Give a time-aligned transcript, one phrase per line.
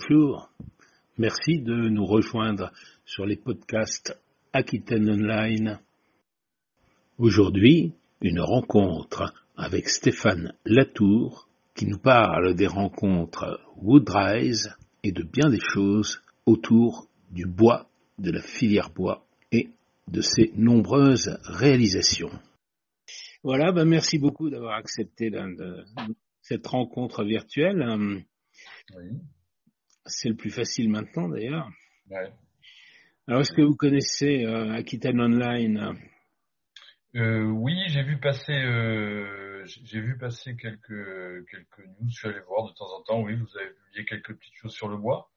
[0.00, 0.50] bonjour.
[1.18, 2.72] Merci de nous rejoindre
[3.04, 4.18] sur les podcasts
[4.52, 5.78] Aquitaine Online.
[7.18, 7.92] Aujourd'hui,
[8.22, 15.60] une rencontre avec Stéphane Latour qui nous parle des rencontres Woodrise et de bien des
[15.60, 19.68] choses autour du bois, de la filière bois et
[20.08, 22.32] de ses nombreuses réalisations.
[23.42, 25.30] Voilà, ben merci beaucoup d'avoir accepté
[26.40, 28.24] cette rencontre virtuelle.
[30.10, 31.70] C'est le plus facile maintenant d'ailleurs.
[33.26, 35.96] Alors, est-ce que vous connaissez euh, Aquitaine Online?
[37.14, 42.08] Euh, Oui, j'ai vu passer, euh, j'ai vu passer quelques quelques news.
[42.08, 43.22] Je suis allé voir de temps en temps.
[43.22, 45.30] Oui, vous avez publié quelques petites choses sur le bois.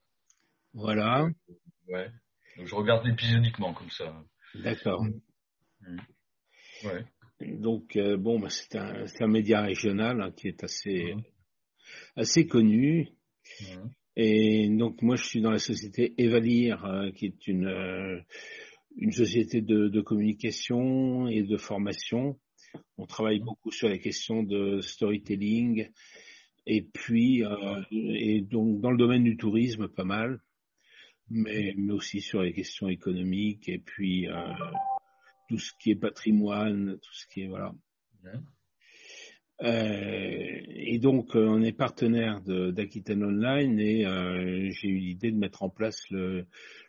[0.72, 1.28] Voilà.
[1.88, 2.10] ouais.
[2.56, 4.24] Donc, je regarde épisodiquement comme ça.
[4.56, 5.04] D'accord.
[5.04, 5.96] Mm.
[6.84, 7.04] Ouais.
[7.40, 11.22] Donc bon, bah, c'est un, un, média régional hein, qui est assez mm.
[12.16, 13.08] assez connu.
[13.60, 13.88] Mm.
[14.16, 18.20] Et donc moi je suis dans la société Evalir, euh, qui est une euh,
[18.96, 22.38] une société de, de, communication et de formation.
[22.96, 25.90] On travaille beaucoup sur les questions de storytelling
[26.66, 30.40] et puis euh, et donc dans le domaine du tourisme pas mal,
[31.28, 34.28] mais, mais aussi sur les questions économiques et puis
[35.48, 37.74] tout ce qui est patrimoine, tout ce qui est voilà.
[39.62, 45.38] Euh, et donc, euh, on est partenaire d'Aquitaine Online et euh, j'ai eu l'idée de
[45.38, 46.46] mettre en place le,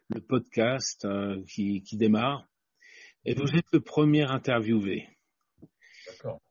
[0.10, 1.08] le podcast
[1.48, 2.48] qui, qui, démarre.
[3.24, 5.08] Et vous êtes le premier interviewé.
[6.08, 6.42] D'accord.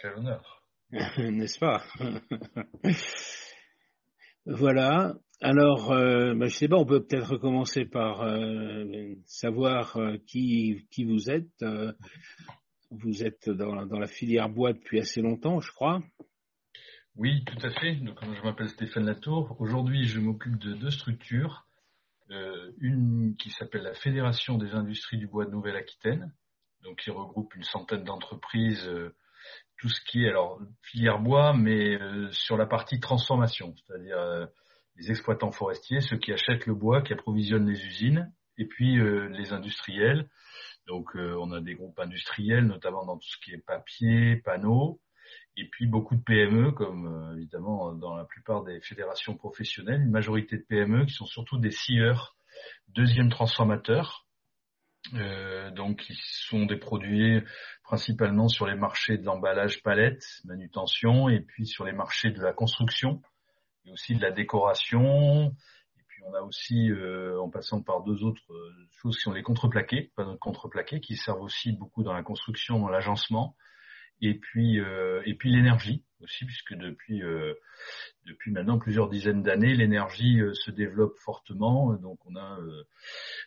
[0.00, 0.64] Quel honneur.
[1.18, 1.84] N'est-ce pas?
[4.44, 5.14] Voilà.
[5.40, 8.26] Alors, euh, ben, je sais pas, on peut peut-être recommencer par
[9.24, 11.64] savoir qui, qui vous êtes.
[13.00, 16.02] Vous êtes dans, la filière bois depuis assez longtemps, je crois.
[17.16, 17.96] Oui, tout à fait.
[17.96, 19.56] Donc, je m'appelle Stéphane Latour.
[19.60, 21.66] Aujourd'hui, je m'occupe de deux structures.
[22.30, 26.32] Euh, une qui s'appelle la Fédération des industries du bois de Nouvelle-Aquitaine,
[26.82, 29.14] donc qui regroupe une centaine d'entreprises, euh,
[29.78, 34.46] tout ce qui est alors filière bois, mais euh, sur la partie transformation, c'est-à-dire euh,
[34.96, 38.98] les exploitants forestiers, ceux qui achètent le bois, qui approvisionnent les usines, et puis
[39.30, 40.28] les industriels
[40.86, 45.00] donc euh, on a des groupes industriels, notamment dans tout ce qui est papier, panneaux,
[45.56, 50.10] et puis beaucoup de PME, comme euh, évidemment dans la plupart des fédérations professionnelles, une
[50.10, 52.36] majorité de PME qui sont surtout des scieurs,
[52.88, 54.26] deuxième transformateurs,
[55.14, 57.42] euh, donc qui sont des produits
[57.82, 62.52] principalement sur les marchés de l'emballage palette, manutention, et puis sur les marchés de la
[62.52, 63.20] construction,
[63.84, 65.54] et aussi de la décoration,
[66.24, 70.12] on a aussi, euh, en passant par deux autres euh, choses qui sont les contreplaqués,
[70.16, 73.56] pas notre contreplaqués, qui servent aussi beaucoup dans la construction, dans l'agencement,
[74.20, 77.20] et puis euh, et puis l'énergie aussi, puisque depuis
[78.26, 81.94] depuis maintenant plusieurs dizaines d'années, l'énergie se développe fortement.
[81.94, 82.58] Donc on a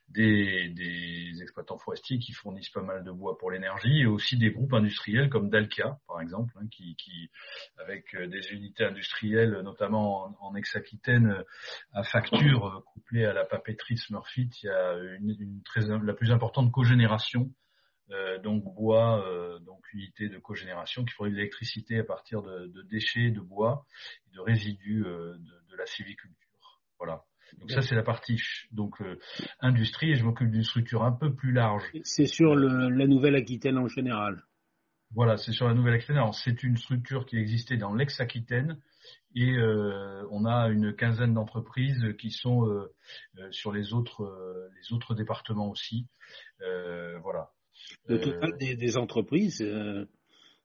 [0.10, 4.52] des, des exploitants forestiers qui fournissent pas mal de bois pour l'énergie et aussi des
[4.52, 7.30] groupes industriels comme Dalkia, par exemple, hein, qui, qui,
[7.78, 11.44] avec euh, des unités industrielles, notamment en, ex-Aquitaine,
[11.94, 16.14] à facture euh, couplée à la papeterie Smurfit, il y a une, une très, la
[16.14, 17.52] plus importante cogénération
[18.12, 22.68] euh, donc bois, euh, donc unité de cogénération qui fournit de l'électricité à partir de,
[22.68, 23.86] de, déchets de bois,
[24.34, 26.36] de résidus euh, de, de, la civiculture.
[27.00, 27.24] Voilà.
[27.60, 28.40] Donc ça c'est la partie
[28.72, 29.20] donc euh,
[29.60, 31.84] industrie et je m'occupe d'une structure un peu plus large.
[32.04, 34.44] C'est sur le, la Nouvelle-Aquitaine en général.
[35.14, 36.18] Voilà, c'est sur la Nouvelle-Aquitaine.
[36.18, 38.80] Alors c'est une structure qui existait dans l'ex-Aquitaine
[39.34, 42.94] et euh, on a une quinzaine d'entreprises qui sont euh,
[43.38, 46.08] euh sur les autres euh, les autres départements aussi.
[46.60, 47.52] voilà.
[48.08, 49.64] Le total des, des entreprises,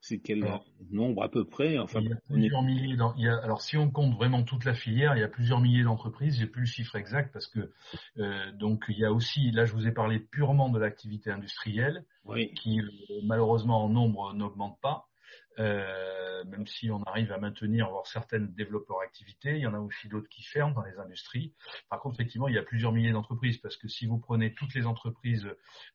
[0.01, 0.45] c'est quel
[0.91, 2.97] nombre à peu près enfin, il y a plusieurs milliers.
[3.17, 5.61] Il y a, alors si on compte vraiment toute la filière, il y a plusieurs
[5.61, 6.39] milliers d'entreprises.
[6.39, 7.71] J'ai plus le chiffre exact parce que
[8.19, 12.05] euh, donc il y a aussi là je vous ai parlé purement de l'activité industrielle
[12.25, 12.53] oui.
[12.55, 12.89] qui euh,
[13.25, 15.10] malheureusement en nombre n'augmente pas.
[15.59, 19.75] Euh, même si on arrive à maintenir, voire certaines développent leur activité, il y en
[19.75, 21.53] a aussi d'autres qui ferment dans les industries.
[21.89, 24.75] Par contre, effectivement, il y a plusieurs milliers d'entreprises parce que si vous prenez toutes
[24.75, 25.49] les entreprises,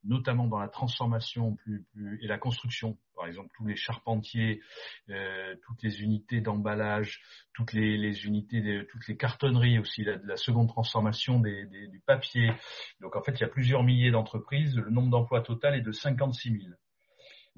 [0.03, 4.61] notamment dans la transformation plus, plus, et la construction, par exemple tous les charpentiers,
[5.09, 7.21] euh, toutes les unités d'emballage,
[7.53, 11.87] toutes les, les, unités, de, toutes les cartonneries aussi, la, la seconde transformation des, des,
[11.87, 12.51] du papier.
[12.99, 14.75] Donc en fait, il y a plusieurs milliers d'entreprises.
[14.75, 16.73] Le nombre d'emplois total est de 56 000.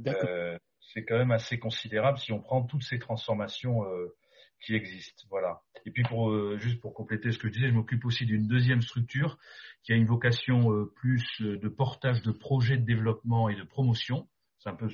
[0.08, 0.58] Euh,
[0.94, 4.16] c'est quand même assez considérable si on prend toutes ces transformations euh,
[4.62, 5.24] qui existent.
[5.30, 5.62] Voilà.
[5.86, 8.48] Et puis pour euh, juste pour compléter ce que je disais, je m'occupe aussi d'une
[8.48, 9.38] deuxième structure
[9.84, 14.28] qui a une vocation euh, plus de portage de projets de développement et de promotion.
[14.60, 14.90] C'est un peu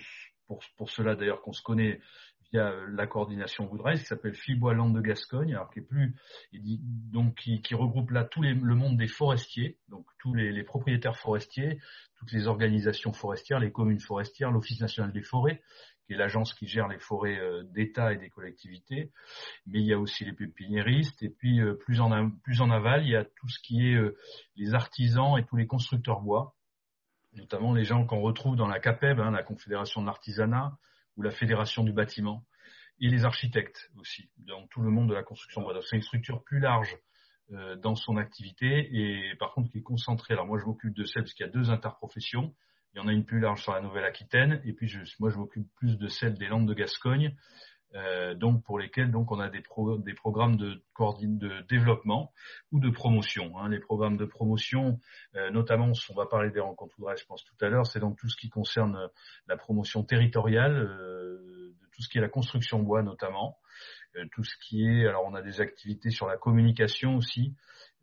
[0.48, 2.00] pour, pour cela d'ailleurs qu'on se connaît
[2.54, 5.84] il y a la coordination Woodrise qui s'appelle Fibois Land de Gascogne, alors qui est
[5.84, 6.16] plus,
[6.54, 11.80] donc qui, regroupe là tout le monde des forestiers, donc tous les, propriétaires forestiers,
[12.16, 15.64] toutes les organisations forestières, les communes forestières, l'Office national des forêts,
[16.06, 19.12] qui est l'agence qui gère les forêts euh, d'État et des collectivités,
[19.66, 23.04] mais il y a aussi les pépiniéristes, et puis euh, plus en, plus en aval,
[23.04, 24.16] il y a tout ce qui est euh,
[24.58, 26.56] les artisans et tous les constructeurs bois,
[27.34, 30.78] notamment les gens qu'on retrouve dans la CAPEB, hein, la Confédération de l'artisanat,
[31.18, 32.46] ou la Fédération du bâtiment,
[33.00, 35.68] et les architectes aussi, dans tout le monde de la construction.
[35.82, 36.96] C'est une structure plus large
[37.82, 40.34] dans son activité, et par contre qui est concentrée.
[40.34, 42.56] Alors moi je m'occupe de celle parce qu'il y a deux interprofessions,
[42.94, 45.38] il y en a une plus large sur la Nouvelle-Aquitaine, et puis je, moi je
[45.38, 47.36] m'occupe plus de celle des Landes de Gascogne,
[47.96, 49.64] euh, donc pour lesquelles donc on a des,
[50.00, 52.34] des programmes de, de développement
[52.72, 53.58] ou de promotion.
[53.58, 53.70] Hein.
[53.70, 55.00] Les programmes de promotion,
[55.36, 58.18] euh, notamment, on va parler des rencontres ouvrage, je pense tout à l'heure, c'est donc
[58.18, 59.08] tout ce qui concerne euh,
[59.48, 63.58] la promotion territoriale, de tout ce qui est la construction bois notamment,
[64.32, 67.56] tout ce qui est, alors on a des activités sur la communication aussi,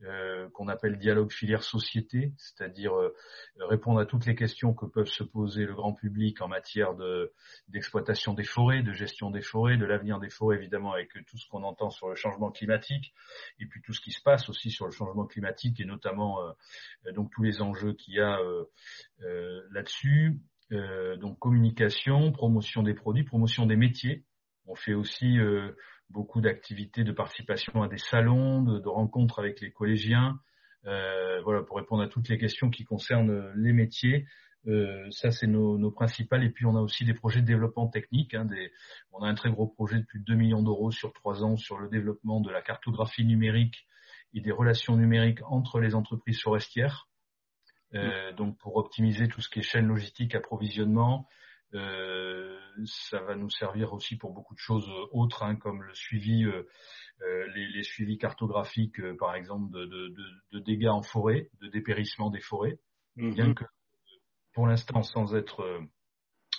[0.04, 3.14] euh, qu'on appelle dialogue filière société, c'est-à-dire euh,
[3.58, 6.94] répondre à toutes les questions que peuvent se poser le grand public en matière
[7.68, 11.46] d'exploitation des forêts, de gestion des forêts, de l'avenir des forêts évidemment avec tout ce
[11.48, 13.12] qu'on entend sur le changement climatique
[13.58, 17.12] et puis tout ce qui se passe aussi sur le changement climatique et notamment euh,
[17.12, 18.38] donc tous les enjeux qu'il y a
[19.70, 20.40] là-dessus.
[20.70, 24.24] donc communication, promotion des produits, promotion des métiers.
[24.70, 25.38] On fait aussi
[26.10, 30.38] beaucoup d'activités de participation à des salons, de, rencontres avec les collégiens,
[30.86, 34.26] euh, voilà, pour répondre à toutes les questions qui concernent les métiers.
[34.66, 36.44] Euh, ça, c'est nos, nos principales.
[36.44, 38.34] Et puis, on a aussi des projets de développement technique.
[38.34, 38.70] Hein, des,
[39.12, 41.56] on a un très gros projet de plus de 2 millions d'euros sur trois ans
[41.56, 43.86] sur le développement de la cartographie numérique
[44.34, 47.08] et des relations numériques entre les entreprises forestières.
[47.94, 51.26] Euh, donc, pour optimiser tout ce qui est chaîne logistique, approvisionnement,
[51.74, 56.44] euh, ça va nous servir aussi pour beaucoup de choses autres, hein, comme le suivi,
[56.44, 56.66] euh,
[57.22, 60.14] euh, les, les, suivis cartographiques, par exemple, de, de,
[60.52, 62.78] de, dégâts en forêt, de dépérissement des forêts.
[63.16, 63.34] Mhm.
[63.34, 63.64] Bien que,
[64.54, 65.80] pour l'instant, sans être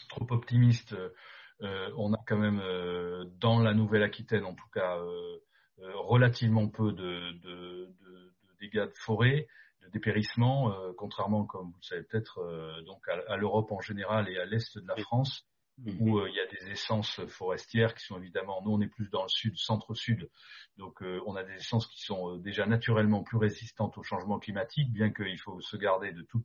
[0.09, 0.95] trop optimiste,
[1.59, 2.61] on a quand même,
[3.39, 4.97] dans la Nouvelle-Aquitaine, en tout cas,
[5.77, 7.93] relativement peu de, de,
[8.61, 9.47] dégâts de forêt
[9.81, 14.29] de dépérissement, euh, contrairement, comme vous le savez peut-être, euh, donc à, l'Europe en général
[14.29, 15.47] et à l'est de la France,
[15.79, 15.97] mhm.
[15.99, 19.09] où euh, il y a des essences forestières qui sont évidemment, nous on est plus
[19.09, 20.29] dans le sud, centre-sud,
[20.77, 25.11] donc on a des essences qui sont déjà naturellement plus résistantes au changement climatique, bien
[25.11, 26.43] qu'il faut se garder de tout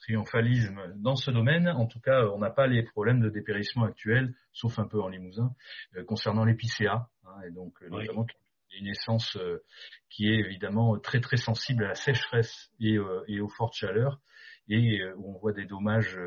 [0.00, 1.68] triomphalisme dans ce domaine.
[1.68, 5.08] En tout cas, on n'a pas les problèmes de dépérissement actuels, sauf un peu en
[5.08, 5.54] Limousin,
[6.06, 8.26] concernant l'épicéa, hein, et donc notamment
[8.78, 9.62] une essence euh,
[10.08, 14.20] qui est évidemment très très sensible à la sécheresse et, euh, et aux fortes chaleurs
[14.68, 16.18] et euh, où on voit des dommages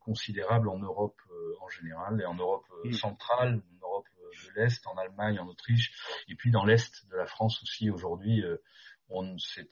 [0.00, 1.20] considérables en Europe
[1.60, 2.92] en général et en Europe mm.
[2.92, 4.06] centrale, en Europe
[4.46, 5.92] de l'Est, en Allemagne, en Autriche
[6.28, 8.42] et puis dans l'Est de la France aussi aujourd'hui.
[9.38, 9.68] c'est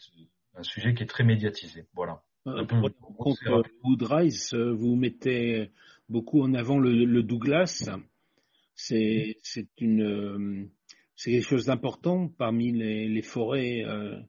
[0.54, 1.86] un sujet qui est très médiatisé.
[1.94, 2.22] Voilà.
[2.44, 5.70] contre Woodrise, vous mettez
[6.08, 7.88] beaucoup en avant le, le Douglas.
[8.74, 9.36] C'est
[9.78, 10.70] une
[11.18, 14.20] c'est quelque chose d'important parmi les, forêts euh,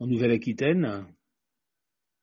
[0.00, 1.06] en Nouvelle-Aquitaine.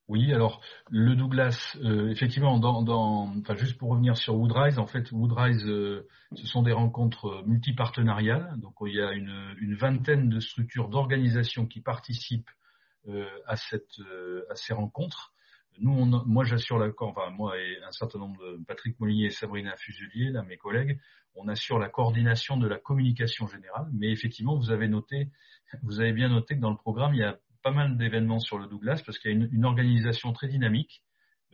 [0.08, 0.60] Oui, alors
[0.90, 6.08] le Douglas, euh, effectivement, dans, enfin, juste pour revenir sur Woodrise, en fait, Woodrise, euh,
[6.34, 8.56] ce sont des rencontres multipartenariales.
[8.58, 12.50] Donc, il y a une, vingtaine de structures d'organisation qui participent
[13.46, 14.00] à, cette,
[14.50, 15.35] à ces rencontres.
[15.80, 19.76] Nous, moi, j'assure la, enfin, moi et un certain nombre de Patrick Molinier et Sabrina
[19.76, 21.00] Fuselier, là, mes collègues,
[21.36, 23.88] on assure la coordination de la communication générale.
[23.94, 25.30] Mais effectivement, vous avez noté,
[25.84, 28.60] vous avez bien noté que dans le programme, il y a pas mal d'événements sur
[28.60, 31.04] le Douglas parce qu'il y a une, organisation très dynamique,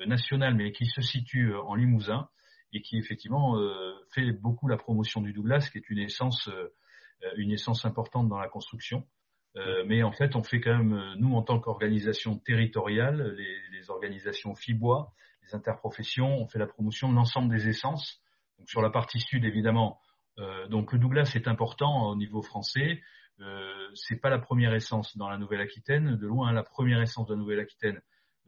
[0.01, 2.27] euh, nationale, mais qui se situe euh, en Limousin
[2.73, 6.49] et qui effectivement euh, fait beaucoup la promotion du Douglas, qui est une essence,
[7.35, 9.07] une essence importante dans la construction.
[9.85, 14.55] Mais en fait, on fait quand même, nous, en tant qu'organisation territoriale, les, les organisations
[14.55, 15.11] FIBOIS,
[15.43, 18.21] les interprofessions, on fait la promotion de l'ensemble des essences
[18.61, 19.99] donc sur la partie sud, évidemment,
[20.37, 23.01] euh, donc le Douglas est important au niveau français.
[23.39, 26.15] Euh, c'est pas la première essence dans la Nouvelle-Aquitaine.
[26.15, 27.99] De loin, la première essence de la Nouvelle-Aquitaine,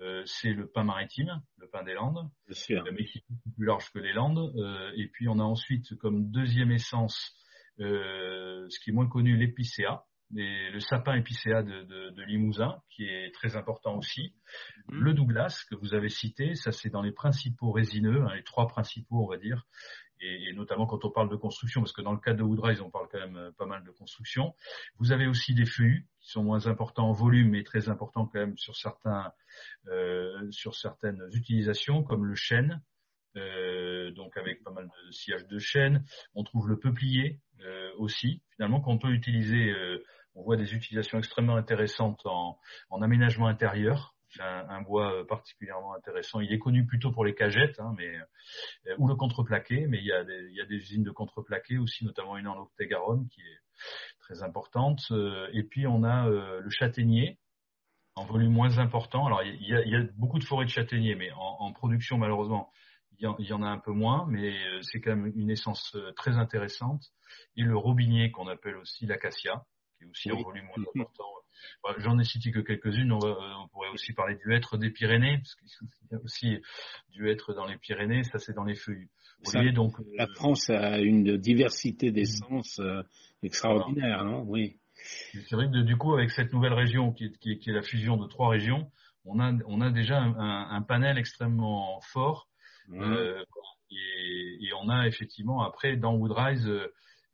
[0.01, 2.29] euh, c'est le pain maritime, le pain des Landes,
[2.69, 4.53] euh, mais qui est plus large que les Landes.
[4.95, 7.35] et puis on a ensuite comme deuxième essence,
[7.79, 13.33] ce qui est moins connu, l'épicéa, le sapin épicéa de, de, de, Limousin, qui est
[13.33, 14.33] très important aussi.
[14.87, 14.99] Mmh.
[14.99, 18.67] Le Douglas, que vous avez cité, ça c'est dans les principaux résineux, hein, les trois
[18.67, 19.65] principaux on va dire,
[20.23, 22.89] et, notamment quand on parle de construction, parce que dans le cas de Woodrise, on
[22.89, 24.55] parle quand même euh, pas mal de construction.
[24.99, 28.39] Vous avez aussi des feuillus qui sont moins importants en volume, mais très importants quand
[28.39, 29.31] même sur certains,
[29.87, 32.81] euh, sur certaines utilisations, comme le chêne,
[33.35, 36.05] donc avec pas mal de sillage de chêne.
[36.35, 37.39] On trouve le peuplier
[37.97, 38.41] aussi.
[38.55, 39.73] Finalement, qu'on peut utiliser,
[40.35, 42.59] on voit des utilisations extrêmement intéressantes en,
[42.89, 46.39] en aménagement intérieur un, bois euh, particulièrement intéressant.
[46.39, 48.15] Il est connu plutôt pour les cagettes, hein, mais
[48.87, 51.11] euh, ou le contreplaqué, mais il y a des, il y a des usines de
[51.11, 53.59] contreplaqué aussi, notamment une en Lot-et-Garonne qui est
[54.19, 55.01] très importante.
[55.11, 57.37] Euh, et puis on a le châtaignier
[58.15, 59.25] en volume moins important.
[59.25, 61.73] Alors il y a, il y a beaucoup de forêts de châtaignier, mais en, en
[61.73, 62.71] production malheureusement
[63.19, 65.49] il y, en, il y, en, a un peu moins, mais c'est quand même une
[65.49, 67.11] essence très intéressante.
[67.55, 69.65] Et le robinier qu'on appelle aussi l'acacia,
[69.97, 71.33] qui est aussi en volume moins important
[71.97, 73.11] J'en ai cité que quelques-unes.
[73.11, 76.57] On, pourrait aussi parler du hêtre des Pyrénées, parce qu'il y a aussi
[77.09, 78.23] du hêtre dans les Pyrénées.
[78.23, 79.09] Ça, c'est dans les feuilles.
[79.73, 83.03] donc, la euh, France a une diversité d'essences euh,
[83.41, 84.77] extraordinaire, hein, oui.
[84.95, 88.49] C'est vrai que du coup, avec cette nouvelle région qui est, la fusion de trois
[88.49, 88.89] régions,
[89.25, 92.47] on a, on a déjà un, panel extrêmement fort.
[92.91, 93.43] Euh,
[93.91, 96.69] et, on a effectivement après dans Woodrise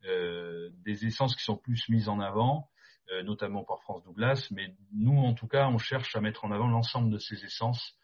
[0.02, 2.70] des essences qui sont plus mises en avant
[3.12, 4.46] euh, notamment par France Douglas.
[4.52, 7.98] Mais nous, en tout cas, on cherche à mettre en avant l'ensemble de ces essences,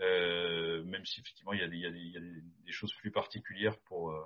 [0.00, 1.90] euh, même si effectivement il y a des,
[2.64, 4.24] des, choses plus particulières pour euh,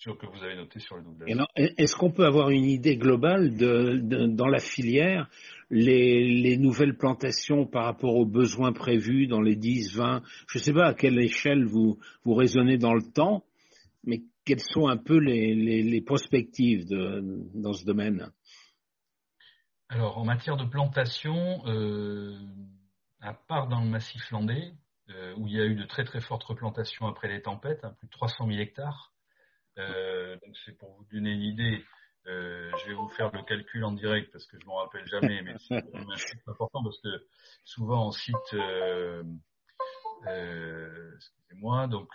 [0.00, 1.46] sur que vous avez noté sur le Douglas.
[1.56, 5.28] Est-ce qu'on peut avoir une idée globale de, de dans la filière
[5.70, 10.62] les, les, nouvelles plantations par rapport aux besoins prévus dans les 10, 20, je ne
[10.62, 13.44] sais pas à quelle échelle vous, vous raisonnez dans le temps,
[14.02, 17.22] mais quelles sont un peu les, les, les perspectives de,
[17.54, 18.32] dans ce domaine?
[19.88, 22.36] Alors, en matière de plantation, euh,
[23.20, 24.72] à part dans le massif landais,
[25.10, 27.94] euh, où il y a eu de très très fortes replantations après les tempêtes, hein,
[27.98, 29.12] plus de 300 000 hectares.
[29.80, 31.84] Euh, donc c'est pour vous donner une idée.
[32.26, 35.54] je vais vous faire le calcul en direct parce que je m'en rappelle jamais, mais
[35.58, 37.26] c'est important parce que
[37.64, 38.54] souvent on cite,
[41.16, 42.08] excusez-moi, donc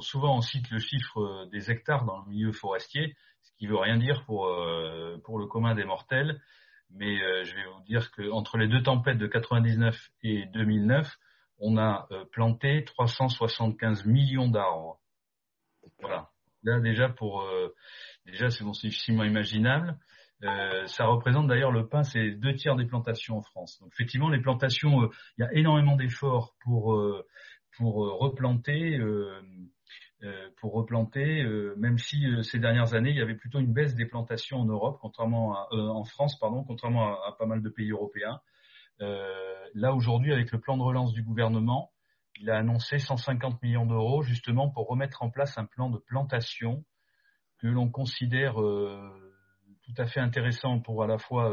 [0.00, 3.96] souvent on cite le chiffre des hectares dans le milieu forestier, ce qui veut rien
[3.96, 4.48] dire pour
[5.24, 6.40] pour le commun des mortels
[6.90, 11.18] mais euh, je vais vous dire qu'entre les deux tempêtes de 99 et 2009,
[11.58, 15.00] on a euh, planté 375 millions d'arbres.
[16.00, 16.30] Voilà.
[16.66, 17.74] Là déjà pour euh,
[18.26, 19.96] déjà c'est bon, difficilement imaginable.
[20.86, 23.78] ça représente d'ailleurs le pain, c'est deux tiers des plantations en France.
[23.80, 25.08] Donc effectivement, les plantations,
[25.38, 27.00] il y a énormément d'efforts pour
[27.78, 28.98] pour replanter
[30.24, 33.74] euh, pour replanter, euh, même si euh, ces dernières années il y avait plutôt une
[33.74, 37.68] baisse des plantations en Europe, contrairement à, en France, pardon, contrairement à, pas mal de
[37.68, 38.40] pays européens.
[38.98, 41.90] là aujourd'hui, avec le plan de relance du gouvernement,
[42.40, 46.84] il a annoncé 150 millions d'euros justement pour remettre en place un plan de plantation
[47.58, 51.50] que l'on considère tout à fait intéressant pour à la fois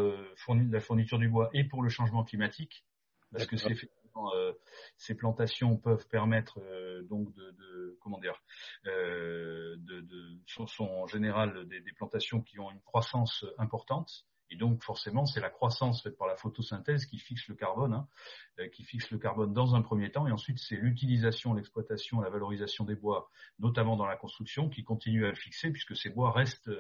[0.48, 2.86] la fourniture du bois et pour le changement climatique,
[3.32, 3.75] parce que c'est
[4.16, 4.54] euh,
[4.98, 8.40] ces plantations peuvent permettre euh, donc de, comment dire
[8.86, 14.83] euh, de, de sont, en général des, plantations qui ont une croissance importante et donc
[14.83, 19.12] forcément c'est la croissance faite par la photosynthèse qui fixe le carbone hein, qui fixe
[19.12, 20.27] le carbone dans un premier temps.
[20.27, 23.29] Et ensuite c'est l'utilisation l'exploitation la valorisation des bois
[23.60, 26.72] notamment dans la construction qui continue à le fixer puisque ces bois restent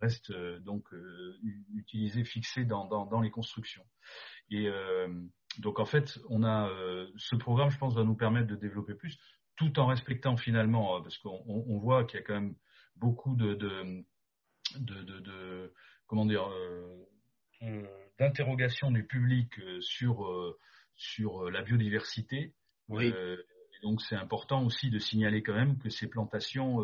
[0.00, 0.88] restent donc
[1.74, 3.84] utilisés fixés dans, dans, les constructions.
[4.50, 4.68] Et
[5.58, 8.94] donc en fait, on a euh, ce programme, je pense, va nous permettre de développer
[8.94, 9.18] plus,
[9.56, 12.56] tout en respectant finalement, euh, parce qu'on voit qu'il y a quand même
[12.96, 14.04] beaucoup de,
[16.14, 17.82] comment dire, euh,
[18.20, 20.56] d'interrogations du public sur
[20.94, 22.54] sur la biodiversité.
[22.88, 23.06] Oui.
[23.06, 26.78] et donc c'est important aussi de signaler quand même que ces plantations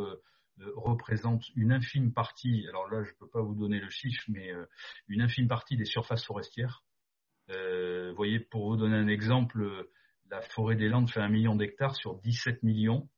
[0.74, 2.66] représentent une infime partie.
[2.68, 4.50] Alors là, je ne peux pas vous donner le chiffre, mais
[5.06, 6.82] une infime partie des surfaces forestières.
[7.50, 9.88] Euh, voyez, pour vous donner un exemple,
[10.30, 13.08] la forêt des Landes fait un million d'hectares sur 17 millions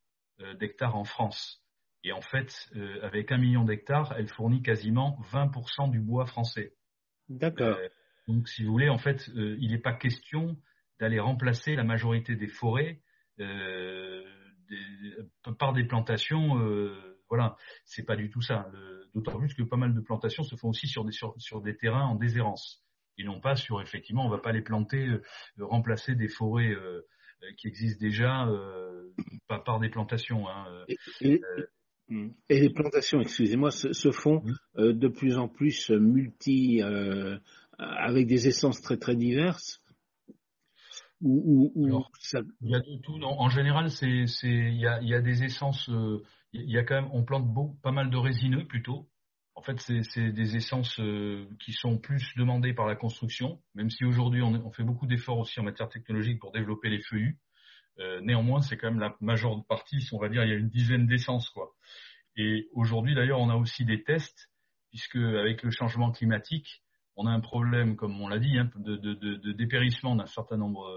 [0.40, 1.61] euh, d'hectares en France.
[2.04, 6.74] Et en fait, euh, avec un million d'hectares, elle fournit quasiment 20% du bois français.
[7.28, 7.78] D'accord.
[8.26, 10.56] donc, si vous voulez, en fait, il n'est pas question
[11.00, 13.00] d'aller remplacer la majorité des forêts
[15.58, 16.56] par des plantations.
[17.28, 18.70] voilà, c'est pas du tout ça.
[19.14, 22.04] D'autant plus que pas mal de plantations se font aussi sur des, sur des terrains
[22.04, 22.82] en déshérence
[23.18, 25.22] et non pas sur effectivement on va pas les planter, euh,
[25.60, 27.06] remplacer des forêts euh,
[27.42, 28.48] euh, qui existent déjà
[29.48, 30.48] pas par des plantations.
[30.48, 30.66] Hein,
[31.20, 31.40] et,
[32.48, 34.42] les plantations, excusez-moi, se, font
[34.76, 36.80] de plus en plus multi
[37.78, 39.80] avec des essences très très diverses.
[41.20, 41.72] Ou,
[42.60, 43.22] Il y a de tout.
[43.22, 45.88] En général, c'est il y a, y a, des essences.
[46.52, 47.46] il y a quand même on plante
[47.82, 49.08] pas mal de résineux plutôt.
[49.54, 54.04] En fait, c'est des essences euh, qui sont plus demandées par la construction, même si
[54.04, 57.38] aujourd'hui on, fait beaucoup d'efforts aussi en matière technologique pour développer les feuillus.
[58.22, 61.06] Néanmoins, c'est quand même la majeure partie, on va dire, il y a une dizaine
[61.06, 61.74] d'essences, quoi.
[62.36, 64.50] Et aujourd'hui, d'ailleurs, on a aussi des tests,
[64.90, 66.82] puisque avec le changement climatique,
[67.16, 70.56] on a un problème, comme on l'a dit, hein, de, de, de, dépérissement d'un certain
[70.56, 70.88] nombre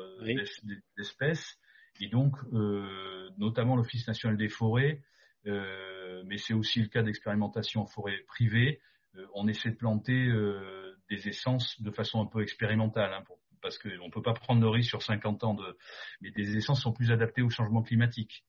[0.97, 1.59] d'espèces.
[1.99, 5.01] Et donc, euh, notamment l'Office national des forêts,
[5.47, 8.79] euh, mais c'est aussi le cas d'expérimentation en forêt privée,
[9.15, 13.37] euh, on essaie de planter euh, des essences de façon un peu expérimentale, hein, pour,
[13.65, 15.75] parce qu'on ne peut pas prendre de risque sur 50 ans, de,
[16.21, 18.45] mais des essences sont plus adaptées au changement climatique.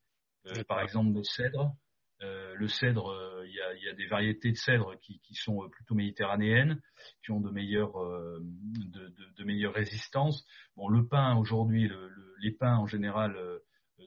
[0.46, 1.74] Euh, par exemple, le cèdre,
[2.20, 5.32] euh, le cèdre, euh, il y a, y, a, des variétés de cèdre qui, qui,
[5.32, 6.82] sont plutôt méditerranéennes,
[7.24, 10.44] qui ont de meilleures, de, de, de meilleures résistances.
[10.76, 13.38] Bon, le pin aujourd'hui, le, les pins en général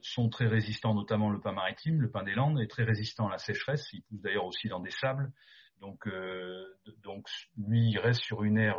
[0.02, 3.32] sont très résistants, notamment le pin maritime, le pin des Landes est très résistant à
[3.32, 3.92] la sécheresse.
[3.92, 5.32] Il pousse d'ailleurs aussi dans des sables.
[5.80, 6.64] Donc, euh,
[7.02, 8.78] donc lui, il reste sur une aire,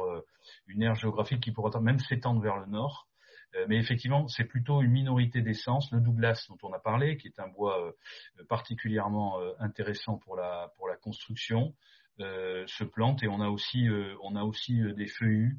[0.67, 3.08] une aire géographique qui pourra même s'étendre vers le nord.
[3.55, 5.91] Euh, mais effectivement, c'est plutôt une minorité d'essence.
[5.91, 10.36] Le Douglas dont on a parlé, qui est un bois euh, particulièrement euh, intéressant pour
[10.36, 11.75] la pour la construction,
[12.20, 13.88] se plante et on a aussi
[14.22, 15.58] on a aussi des feuillus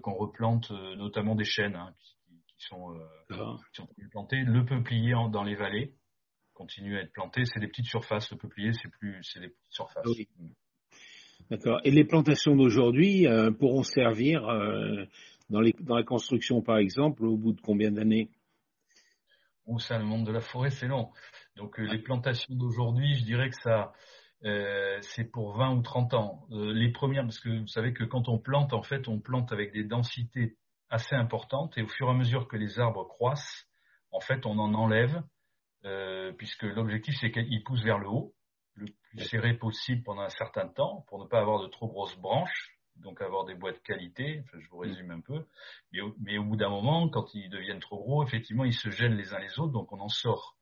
[0.00, 3.36] qu'on replante, notamment des chênes hein, qui, qui, sont, qui,
[3.74, 4.42] sont, plantés.
[4.44, 5.94] Le peuplier dans les vallées
[6.54, 7.44] continue à être planté.
[7.44, 8.30] C'est des petites surfaces.
[8.30, 10.06] Le peuplier, c'est plus c'est des petites surfaces.
[11.50, 11.80] D'accord.
[11.84, 13.26] Et les plantations d'aujourd'hui
[13.58, 14.46] pourront servir
[15.50, 15.60] dans,
[15.96, 18.30] la construction, par exemple, au bout de combien d'années?
[19.66, 21.10] Ou ça, le monde de la forêt, c'est long.
[21.56, 23.92] Donc euh, les plantations d'aujourd'hui, je dirais que ça,
[24.44, 26.46] euh, c'est pour 20 ou 30 ans.
[26.52, 29.52] Euh, les premières, parce que vous savez que quand on plante, en fait, on plante
[29.52, 30.56] avec des densités
[30.88, 33.66] assez importantes et au fur et à mesure que les arbres croissent,
[34.12, 35.22] en fait, on en enlève,
[36.36, 38.34] puisque l'objectif, c'est qu'ils poussent vers le haut,
[38.80, 42.16] le plus serré possible pendant un certain temps, pour ne pas avoir de trop grosses
[42.16, 45.46] branches donc avoir des bois de qualité, je vous résume un peu,
[45.92, 49.16] mais mais au bout d'un moment, quand ils deviennent trop gros, effectivement, ils se gênent
[49.16, 50.56] les uns les autres, donc on en sort.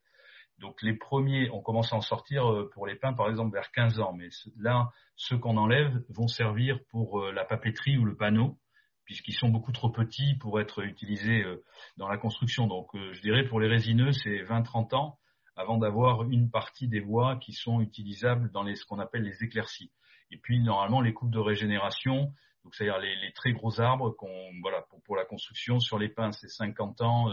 [0.58, 3.70] Donc les premiers, on commence à en sortir euh, pour les pins, par exemple, vers
[3.70, 8.16] 15 ans, mais là, ceux qu'on enlève vont servir pour euh, la papeterie ou le
[8.16, 8.58] panneau,
[9.04, 11.64] puisqu'ils sont beaucoup trop petits pour être utilisés euh,
[11.96, 12.66] dans la construction.
[12.66, 15.18] Donc je dirais pour les résineux, c'est 20-30 ans
[15.58, 19.42] avant d'avoir une partie des bois qui sont utilisables dans les, ce qu'on appelle les
[19.42, 19.90] éclaircies.
[20.30, 22.32] Et puis normalement les coupes de régénération,
[22.64, 26.08] donc c'est-à-dire les, les, très gros arbres qu'on voilà pour, pour, la construction sur les
[26.08, 27.32] pins c'est 50 ans,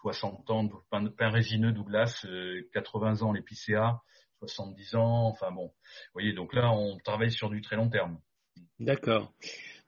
[0.00, 2.26] 60 euh, ans de pin, résineux Douglas,
[2.72, 4.00] 80 euh, ans l'épicéa,
[4.40, 8.18] 70 ans, enfin bon, vous voyez donc là on travaille sur du très long terme.
[8.80, 9.32] D'accord.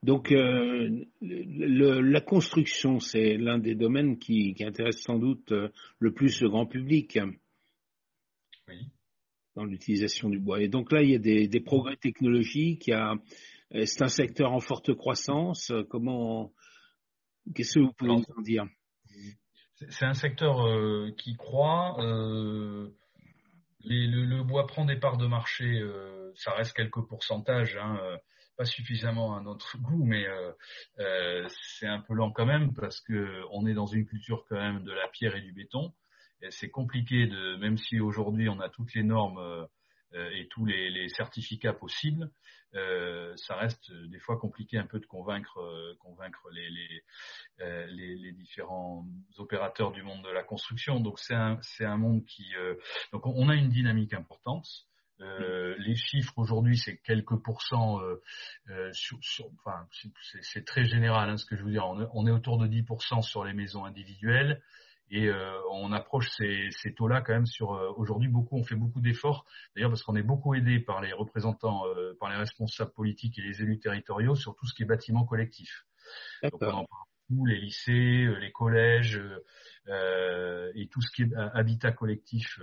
[0.03, 5.69] Donc euh, le, la construction, c'est l'un des domaines qui, qui, intéresse sans doute euh,
[5.99, 7.19] le plus le grand public.
[8.71, 8.91] Oui
[9.57, 10.63] dans l'utilisation du bois.
[10.63, 12.87] Et donc là, il y a des, des progrès technologiques.
[12.87, 13.15] Il y a,
[13.75, 15.73] euh, c'est un secteur en forte croissance.
[15.89, 16.53] Comment,
[17.55, 18.67] qu'est-ce que vous pouvez nous en dire?
[19.89, 21.97] C'est un secteur euh, qui croît.
[22.01, 22.91] Euh,
[23.81, 25.81] les, le, le, bois prend des parts de marché.
[25.81, 27.77] Euh, ça reste quelques pourcentages.
[27.77, 28.17] Hein, euh,
[28.57, 30.27] pas suffisamment à notre goût, mais
[31.49, 34.83] c'est un peu lent quand même parce que on est dans une culture quand même
[34.85, 35.95] de la pierre et du béton
[36.48, 40.90] c'est compliqué de, même si aujourd'hui on a toutes les normes euh, et tous les,
[40.90, 42.31] les certificats possibles,
[42.74, 47.03] euh, ça reste des fois compliqué un peu de convaincre, euh, convaincre les, les,
[47.61, 49.07] euh, les, les, différents
[49.38, 51.00] opérateurs du monde de la construction.
[51.00, 52.74] Donc c'est un, c'est un monde qui, euh,
[53.12, 54.66] donc on a une dynamique importante.
[55.20, 58.00] Euh, les chiffres aujourd'hui, c'est quelques pourcents.
[58.00, 59.87] Euh, sur, sur, enfin,
[60.42, 61.87] c'est très général hein, ce que je veux dire.
[61.87, 64.62] On est, on est autour de 10% sur les maisons individuelles.
[65.11, 68.57] Et euh, on approche ces, ces taux-là quand même sur euh, aujourd'hui beaucoup.
[68.57, 69.44] On fait beaucoup d'efforts,
[69.75, 73.42] d'ailleurs parce qu'on est beaucoup aidé par les représentants, euh, par les responsables politiques et
[73.42, 75.85] les élus territoriaux sur tout ce qui est bâtiment collectif.
[76.44, 79.23] Donc on en parle les lycées, les collèges
[79.87, 82.59] et tout ce qui est habitat collectif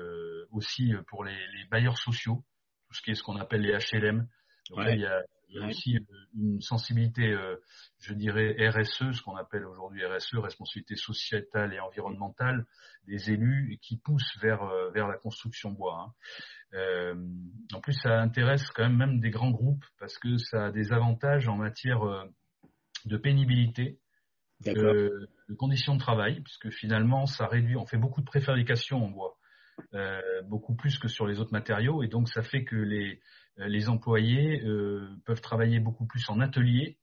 [0.52, 2.44] aussi pour les, les, bailleurs sociaux,
[2.88, 4.28] tout ce qui est ce qu'on appelle les HLM.
[4.70, 5.98] Donc là, il y a, il y a aussi
[6.36, 7.56] une sensibilité, euh,
[8.00, 12.66] je dirais, RSE, ce qu'on appelle aujourd'hui RSE, responsabilité sociétale et environnementale
[13.06, 16.00] des élus, qui poussent vers, euh, vers la construction bois.
[16.00, 16.14] Hein.
[16.74, 17.16] Euh,
[17.74, 20.92] en plus, ça intéresse quand même même des grands groupes parce que ça a des
[20.92, 22.02] avantages en matière
[23.06, 24.00] de pénibilité,
[24.66, 29.10] de, de, conditions de travail, puisque finalement, ça réduit, on fait beaucoup de préfabrication en
[29.10, 29.38] bois.
[29.94, 33.22] Euh, beaucoup plus que sur les autres matériaux et donc ça fait que les,
[33.58, 36.98] les employés euh, peuvent travailler beaucoup plus en atelier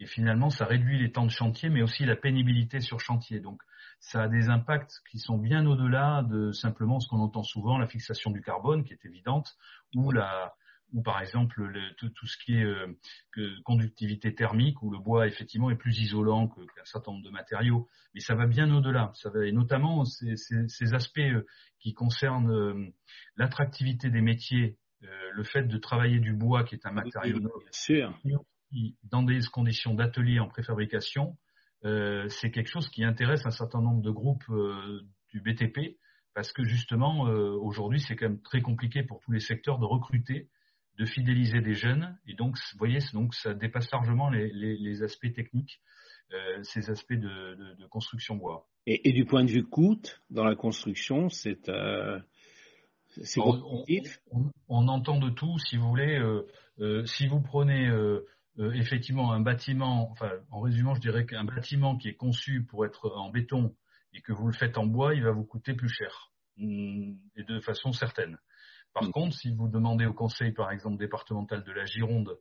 [0.00, 3.40] et finalement ça réduit les temps de chantier mais aussi la pénibilité sur chantier.
[3.40, 3.60] Donc
[4.00, 7.86] ça a des impacts qui sont bien au-delà de simplement ce qu'on entend souvent, la
[7.86, 9.56] fixation du carbone qui est évidente
[9.94, 10.54] ou la
[10.92, 12.96] ou par exemple le, tout, ce qui est euh,
[13.64, 18.20] conductivité thermique, où le bois effectivement est plus isolant qu'un certain nombre de matériaux, mais
[18.20, 19.12] ça va bien au-delà.
[19.44, 21.46] Et notamment ces, ces, aspects euh,
[21.78, 22.88] qui concernent euh,
[23.36, 27.38] l'attractivité des métiers, le fait de travailler du bois, qui est un matériau
[27.70, 28.12] sûr.
[29.04, 31.36] dans des conditions d'atelier en préfabrication,
[31.82, 34.44] c'est quelque chose qui intéresse un certain nombre de groupes
[35.30, 35.98] du BTP
[36.34, 40.48] parce que justement aujourd'hui c'est quand même très compliqué pour tous les secteurs de recruter
[40.98, 42.18] de fidéliser des jeunes.
[42.26, 45.80] Et donc, vous voyez, donc ça dépasse largement les, aspects techniques,
[46.32, 48.68] euh, ces aspects de, construction bois.
[48.86, 51.70] Et, du point de vue coût, dans la construction, c'est
[53.18, 53.84] euh,
[54.30, 56.18] on, on, entend de tout, si vous voulez.
[56.18, 56.46] Euh,
[56.80, 57.90] euh, si vous prenez
[58.74, 63.10] effectivement un bâtiment, enfin, en résumant, je dirais qu'un bâtiment qui est conçu pour être
[63.16, 63.74] en béton
[64.12, 67.44] et que vous le faites en bois, il va vous coûter plus cher, mm, et
[67.44, 68.38] de façon certaine.
[68.94, 69.12] Par mm.
[69.12, 72.36] contre, si vous demandez au conseil, par exemple, départemental de la Gironde,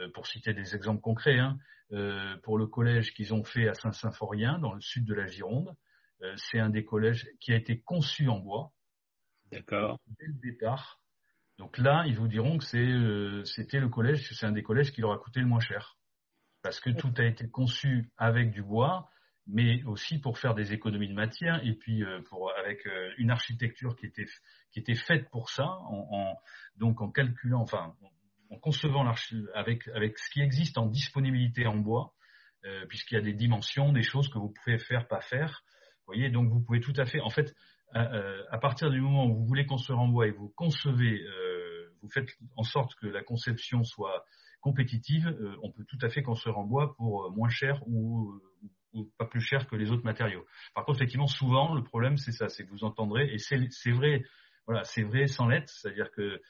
[0.00, 1.58] euh, pour citer des exemples concrets, hein,
[1.92, 5.74] euh, pour le collège qu'ils ont fait à Saint-Symphorien, dans le sud de la Gironde,
[6.22, 8.72] euh, c'est un des collèges qui a été conçu en bois.
[9.50, 9.98] D'accord.
[10.18, 11.00] Dès le départ.
[11.58, 15.12] Donc là, ils vous diront que c'était le collège, c'est un des collèges qui leur
[15.12, 15.96] a coûté le moins cher.
[16.62, 19.10] Parce que tout a été conçu avec du bois,
[19.48, 22.20] mais aussi pour faire des économies de matière et puis euh,
[22.60, 24.06] avec euh, une architecture qui
[24.76, 26.36] était faite pour ça en,
[26.76, 27.64] donc en calculant
[28.50, 29.10] en concevant
[29.54, 32.14] avec ce qui existe en disponibilité en bois
[32.66, 35.64] euh, puisqu'il y a des dimensions des choses que vous pouvez faire pas faire
[36.00, 37.54] vous voyez donc vous pouvez tout à fait en fait
[37.94, 41.24] à, partir du moment où vous voulez construire en bois et vous concevez
[42.00, 44.24] vous faites en sorte que la conception soit
[44.60, 48.40] compétitive, on peut tout à fait construire en bois pour moins cher ou,
[48.92, 50.44] ou pas plus cher que les autres matériaux.
[50.74, 54.22] Par contre, effectivement, souvent, le problème, c'est ça, c'est que vous entendrez, et c'est vrai,
[54.66, 56.40] voilà, c'est vrai sans l'être, c'est-à-dire que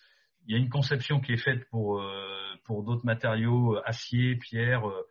[0.46, 4.36] il y a une conception qui est faite pour euh, pour d'autres matériaux, euh, acier,
[4.36, 5.02] pierre, euh,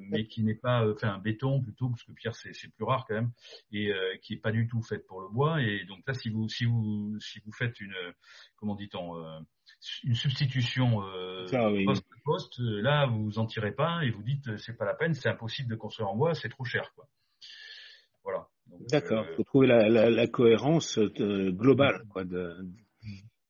[0.00, 3.32] mais qui n'est pas, enfin, béton plutôt, parce que pierre c'est plus rare quand même,
[3.72, 3.90] et
[4.22, 5.62] qui est pas du tout faite pour le bois.
[5.62, 7.94] Et donc là, si vous si vous si vous faites une,
[8.56, 9.42] comment dit-on,
[10.04, 11.46] une substitution euh,
[11.84, 14.94] poste poste, euh, là vous en tirez pas et vous dites euh, c'est pas la
[14.94, 17.06] peine, c'est impossible de construire en bois, c'est trop cher quoi.
[18.22, 18.48] Voilà.
[18.90, 19.26] D'accord.
[19.30, 22.56] Il faut trouver la, cohérence globale quoi de,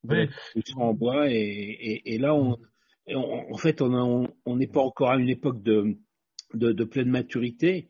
[0.02, 0.28] de
[0.76, 2.58] en bois et, là on,
[3.14, 5.96] en fait on n'est pas encore à une époque de
[6.54, 7.88] de, pleine maturité.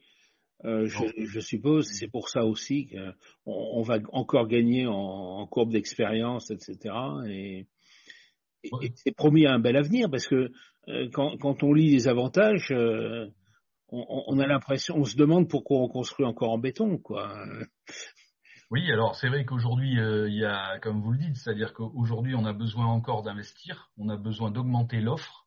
[0.65, 3.13] je, suppose c'est pour ça aussi qu'on
[3.53, 6.95] on va encore gagner en, en courbe d'expérience, etc.
[7.29, 7.67] Et,
[8.65, 10.51] et, c'est promis à un bel avenir parce que
[10.89, 13.27] euh, quand, quand, on lit les avantages, euh,
[13.89, 17.35] on, on, a l'impression, on se demande pourquoi on construit encore en béton, quoi.
[18.71, 22.35] Oui, alors c'est vrai qu'aujourd'hui, euh, il y a, comme vous le dites, c'est-à-dire qu'aujourd'hui,
[22.35, 25.47] on a besoin encore d'investir, on a besoin d'augmenter l'offre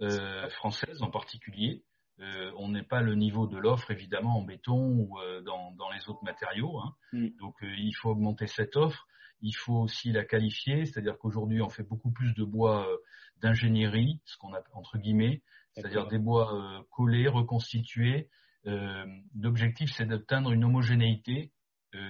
[0.00, 1.84] euh, française en particulier.
[2.22, 6.08] Euh, on n'est pas le niveau de l'offre évidemment en béton ou dans, dans, les
[6.08, 6.78] autres matériaux.
[6.78, 6.94] Hein.
[7.12, 7.28] Mm.
[7.40, 9.06] Donc il faut augmenter cette offre
[9.42, 12.96] il faut aussi la qualifier, c'est-à-dire qu'aujourd'hui on fait beaucoup plus de bois euh,
[13.40, 18.28] d'ingénierie, ce qu'on a entre guillemets, c'est-à-dire des bois euh, collés, reconstitués.
[18.66, 19.04] Euh,
[19.34, 21.52] L'objectif c'est d'atteindre une homogénéité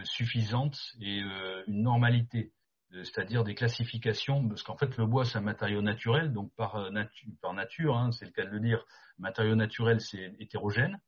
[0.04, 1.18] suffisante et
[1.66, 2.52] une normalité,
[2.92, 6.90] c'est-à-dire des classifications, parce qu'en fait le bois c'est un matériau naturel, donc par,
[7.40, 8.84] par nature, hein, c'est le cas de le dire,
[9.18, 10.98] matériau naturel c'est hétérogène.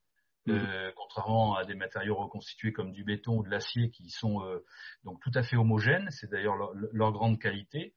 [0.47, 0.53] Mmh.
[0.53, 4.63] Euh, contrairement à des matériaux reconstitués comme du béton ou de l'acier qui sont euh,
[5.03, 6.55] donc tout à fait homogènes, c'est d'ailleurs
[6.93, 7.95] leur, grande qualité.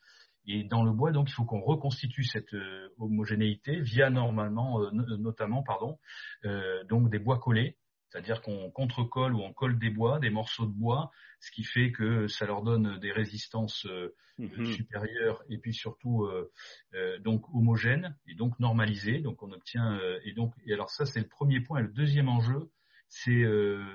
[0.49, 5.61] Et dans le bois, donc, il faut qu'on reconstitue cette euh, homogénéité via normalement, notamment,
[5.61, 5.99] pardon,
[6.87, 7.75] donc des bois collés,
[8.09, 11.91] c'est-à-dire qu'on contre-colle ou on colle des bois, des morceaux de bois, ce qui fait
[11.91, 14.65] que ça leur donne des résistances euh, mhm.
[14.73, 16.51] supérieures et puis surtout euh,
[16.93, 19.19] euh, donc homogènes et donc normalisées.
[19.19, 21.79] Donc on obtient et donc et alors ça c'est le premier point.
[21.79, 22.71] Et le deuxième enjeu,
[23.09, 23.45] c'est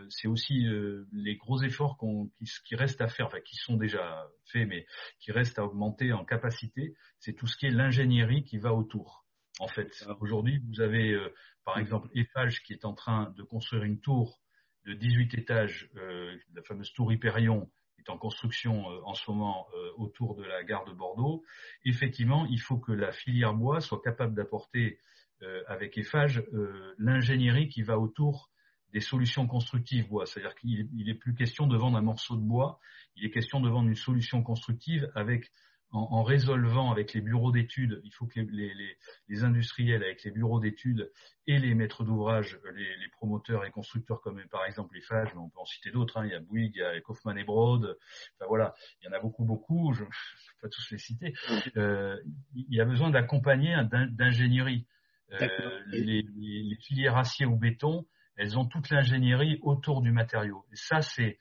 [0.09, 0.67] c'est aussi
[1.13, 4.87] les gros efforts qui, qui, restent à faire, enfin qui sont déjà faits, mais
[5.21, 6.95] qui restent à augmenter en capacité.
[7.19, 9.22] C'est tout ce qui est l'ingénierie qui va autour.
[9.59, 11.17] En fait, aujourd'hui, vous avez
[11.65, 14.41] par exemple, Eiffage qui est en train de construire une tour
[14.85, 19.69] de 18 étages, euh, la fameuse tour Hyperion, est en construction euh, en ce moment
[19.75, 21.45] euh, autour de la gare de Bordeaux.
[21.85, 24.99] Effectivement, il faut que la filière bois soit capable d'apporter
[25.67, 26.45] avec Eiffage
[26.99, 28.53] l'ingénierie qui va autour
[28.93, 30.25] des solutions constructives bois.
[30.25, 32.79] C'est-à-dire qu'il n'est plus question de vendre un morceau de bois,
[33.17, 35.51] il est question de vendre une solution constructive avec
[35.93, 41.13] en, résolvant avec les bureaux d'études, il faut que les, industriels avec les bureaux d'études
[41.47, 45.61] et les maîtres d'ouvrage, les, promoteurs et constructeurs comme par exemple les FAGE, on peut
[45.61, 47.97] en citer d'autres, hein, il y a Bouygues, il y a Kaufmann et Broad,
[48.37, 51.35] enfin voilà, il y en a beaucoup, beaucoup, je ne vais pas tous les citer.
[51.77, 52.17] Euh,
[52.55, 53.77] il y a besoin d'accompagner
[54.11, 54.87] d'ingénierie.
[55.41, 60.65] Euh, les, filières acier ou béton, elles ont toute l'ingénierie autour du matériau.
[60.73, 61.39] Et ça, c'est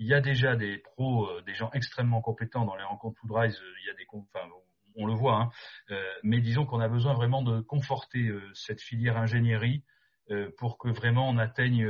[0.00, 3.60] il y a déjà des pros, euh, des gens extrêmement compétents dans les rencontres Foodrise.
[3.60, 4.48] Euh, il y a des, enfin,
[4.96, 5.50] on le voit, hein,
[5.90, 9.84] euh, mais disons qu'on a besoin vraiment de conforter cette filière ingénierie
[10.58, 11.84] pour que vraiment on atteigne,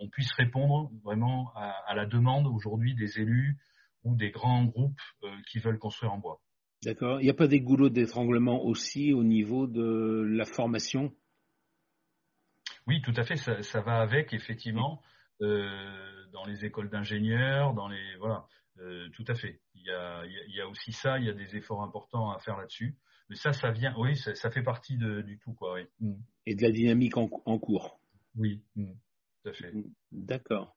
[0.00, 3.58] on puisse répondre vraiment à, la demande aujourd'hui des élus
[4.04, 5.00] ou des grands groupes
[5.46, 6.40] qui veulent construire en bois.
[6.82, 7.20] D'accord.
[7.20, 11.12] Il n'y a pas des goulots d'étranglement aussi au niveau de la formation?
[12.86, 13.36] Oui, tout à fait.
[13.36, 15.02] Ça, ça va avec, effectivement.
[15.40, 18.46] Dans les écoles d'ingénieurs, dans les voilà,
[18.80, 19.60] euh, tout à fait.
[19.74, 22.38] Il y, a, il y, a, aussi ça, il y a des efforts importants à
[22.38, 22.96] faire là-dessus.
[23.28, 25.74] Mais ça, ça vient, oui, ça, ça fait partie de, du tout, quoi.
[25.74, 25.86] Oui.
[26.00, 26.14] Mm.
[26.46, 28.00] Et de la dynamique en, en cours.
[28.36, 28.86] Oui, mm.
[29.42, 29.72] tout à fait.
[29.72, 29.84] Mm.
[30.12, 30.76] D'accord.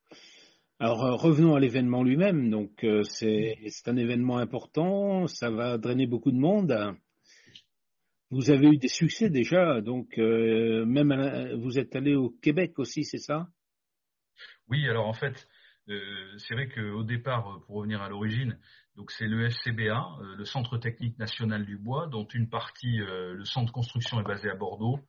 [0.80, 2.52] Alors euh, revenons à l'événement lui-même.
[2.52, 6.96] Donc c'est un événement important, ça va drainer beaucoup de monde.
[8.30, 13.18] Vous avez eu des succès déjà, donc même vous êtes allé au Québec aussi, c'est
[13.18, 13.48] ça?
[14.70, 15.48] Oui, alors en fait,
[15.90, 18.58] euh, c'est vrai qu'au départ, euh, pour revenir à l'origine,
[18.96, 23.44] donc c'est le FCBA, euh, le Centre technique national du bois, dont une partie, le
[23.46, 25.00] centre de construction est basé à Bordeaux.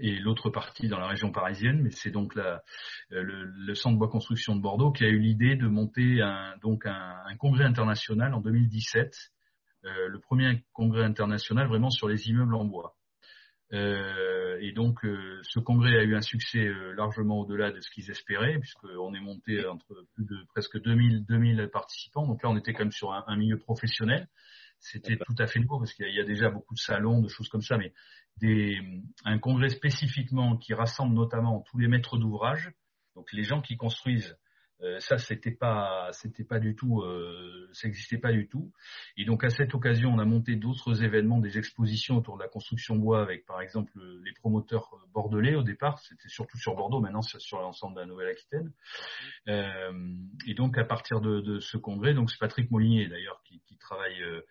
[0.00, 2.62] et l'autre partie dans la région parisienne, mais c'est donc la,
[3.10, 7.14] le, centre bois construction de Bordeaux qui a eu l'idée de monter un, donc un,
[7.24, 9.16] un, congrès international en 2017,
[9.84, 12.97] le premier congrès international vraiment sur les immeubles en bois.
[13.72, 17.90] Euh, et donc, euh, ce congrès a eu un succès euh, largement au-delà de ce
[17.90, 22.26] qu'ils espéraient, puisqu'on est monté entre plus de presque 2000, 2000 participants.
[22.26, 24.28] Donc là, on était quand même sur un, milieu professionnel.
[24.80, 27.48] C'était tout à fait nouveau parce qu'il y, a déjà beaucoup de salons, de choses
[27.48, 27.92] comme ça, mais
[28.36, 28.78] des,
[29.24, 32.70] un congrès spécifiquement qui rassemble notamment tous les maîtres d'ouvrage,
[33.16, 34.36] donc les gens qui construisent
[34.82, 38.72] euh, ça, c'était pas, c'était pas du tout, euh, ça n'existait pas du tout.
[39.16, 42.48] Et donc à cette occasion, on a monté d'autres événements, des expositions autour de la
[42.48, 43.92] construction bois, avec par exemple
[44.24, 45.98] les promoteurs bordelais au départ.
[45.98, 48.72] C'était surtout sur Bordeaux, maintenant c'est sur l'ensemble de la Nouvelle-Aquitaine.
[49.48, 50.14] Euh,
[50.46, 53.76] et donc à partir de, de, ce congrès, donc c'est Patrick Molinier d'ailleurs qui, qui
[53.78, 54.42] travaille euh,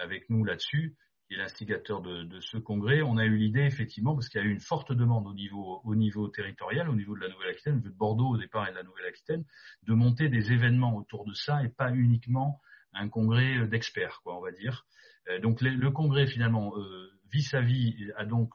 [0.00, 0.96] avec nous là-dessus
[1.28, 4.46] qui l'instigateur de, de, ce congrès, on a eu l'idée effectivement, parce qu'il y a
[4.46, 7.90] eu une forte demande au niveau, au niveau territorial, au niveau de la Nouvelle-Aquitaine, de
[7.90, 9.44] Bordeaux au départ et de la Nouvelle-Aquitaine,
[9.82, 12.60] de monter des événements autour de ça et pas uniquement
[12.92, 14.86] un congrès d'experts, quoi, on va dire.
[15.28, 18.52] Euh, donc le, congrès finalement euh, vis-à-vis a donc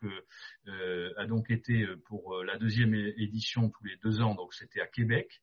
[0.67, 4.87] euh, a donc été pour la deuxième édition tous les deux ans, donc c'était à
[4.87, 5.41] Québec,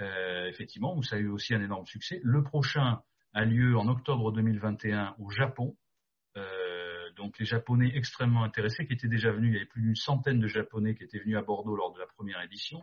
[0.00, 2.20] effectivement, où ça a eu aussi un énorme succès.
[2.22, 3.00] Le prochain
[3.32, 5.87] a lieu en octobre 2021 au Japon, euh,
[7.18, 10.38] donc les Japonais extrêmement intéressés, qui étaient déjà venus, il y avait plus d'une centaine
[10.38, 12.82] de Japonais qui étaient venus à Bordeaux lors de la première édition.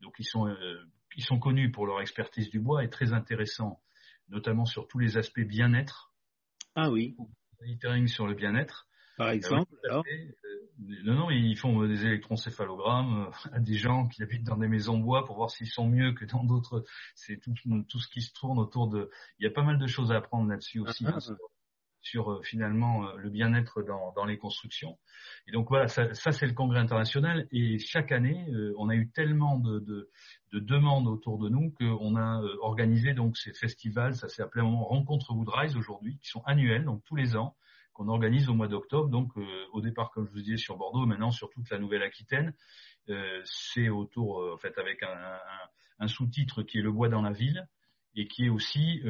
[0.00, 0.82] Donc ils sont, euh,
[1.16, 3.80] ils sont connus pour leur expertise du bois et très intéressants,
[4.28, 6.12] notamment sur tous les aspects bien-être.
[6.74, 7.14] Ah oui.
[7.60, 8.88] Monitoring sur le bien-être.
[9.16, 10.02] Par exemple, euh,
[11.04, 15.24] non, non, ils font des électroencéphalogrammes à des gens qui habitent dans des maisons bois
[15.24, 16.84] pour voir s'ils sont mieux que dans d'autres.
[17.14, 17.54] C'est tout,
[17.88, 19.10] tout, ce qui se tourne autour de.
[19.38, 21.04] Il y a pas mal de choses à apprendre là-dessus aussi.
[21.06, 21.36] Ah, hein,
[22.04, 24.98] sur euh, finalement euh, le bien-être dans, dans, les constructions.
[25.48, 27.48] Et donc voilà, ça, ça c'est le congrès international.
[27.50, 30.10] Et chaque année, euh, on a eu tellement de, de,
[30.52, 34.14] de demandes autour de nous qu'on a organisé donc ces festivals.
[34.14, 37.56] Ça s'est appelé Rencontre Woodrise aujourd'hui, qui sont annuels, donc tous les ans,
[37.94, 39.08] qu'on organise au mois d'octobre.
[39.08, 39.32] Donc
[39.72, 42.54] au départ, comme je vous disais, sur Bordeaux, maintenant sur toute la Nouvelle-Aquitaine.
[43.44, 45.38] c'est autour, en fait, avec un, un,
[46.00, 47.66] un sous-titre qui est le bois dans la ville
[48.16, 49.02] et qui est aussi,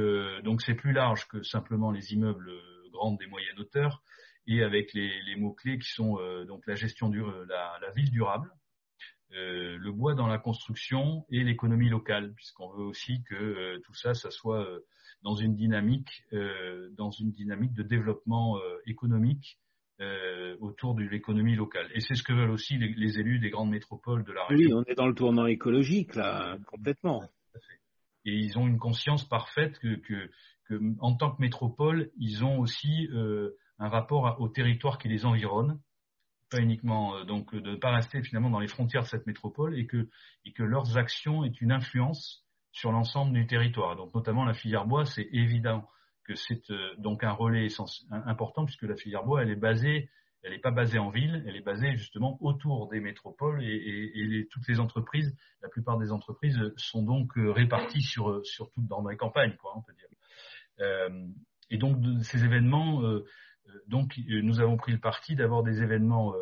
[0.44, 2.50] donc c'est plus large que simplement les immeubles
[2.94, 4.02] grande et moyenne hauteur,
[4.46, 7.90] et avec les, les mots-clés qui sont euh, donc la gestion du euh, la, la
[7.90, 8.50] ville durable,
[9.32, 14.14] euh, le bois dans la construction et l'économie locale, puisqu'on veut aussi que tout ça,
[14.14, 14.66] ça soit
[15.22, 16.22] dans une dynamique,
[16.92, 19.58] dans une dynamique de développement économique
[20.60, 21.90] autour de l'économie locale.
[21.94, 24.76] Et c'est ce que veulent aussi les, les, élus des grandes métropoles de la région.
[24.76, 27.22] Oui, on est dans le tournant écologique là, complètement.
[28.26, 30.30] Et ils ont une conscience parfaite que, que
[30.64, 35.26] que, en tant que métropole, ils ont aussi euh, un rapport au territoire qui les
[35.26, 35.80] environne,
[36.50, 39.78] pas uniquement euh, donc de ne pas rester finalement dans les frontières de cette métropole
[39.78, 40.08] et que,
[40.44, 43.96] et que leurs actions aient une influence sur l'ensemble du territoire.
[43.96, 45.88] Donc notamment la filière bois, c'est évident
[46.24, 47.68] que c'est euh, donc un relais
[48.10, 50.08] important puisque la filière bois, elle est basée,
[50.42, 54.18] elle n'est pas basée en ville, elle est basée justement autour des métropoles et, et,
[54.18, 58.86] et les, toutes les entreprises, la plupart des entreprises sont donc réparties sur, sur toutes
[58.86, 60.08] dans les campagnes, quoi, on peut dire.
[60.80, 61.28] Euh,
[61.70, 63.00] et donc ces événements,
[63.86, 66.34] donc nous avons pris le parti d'avoir des événements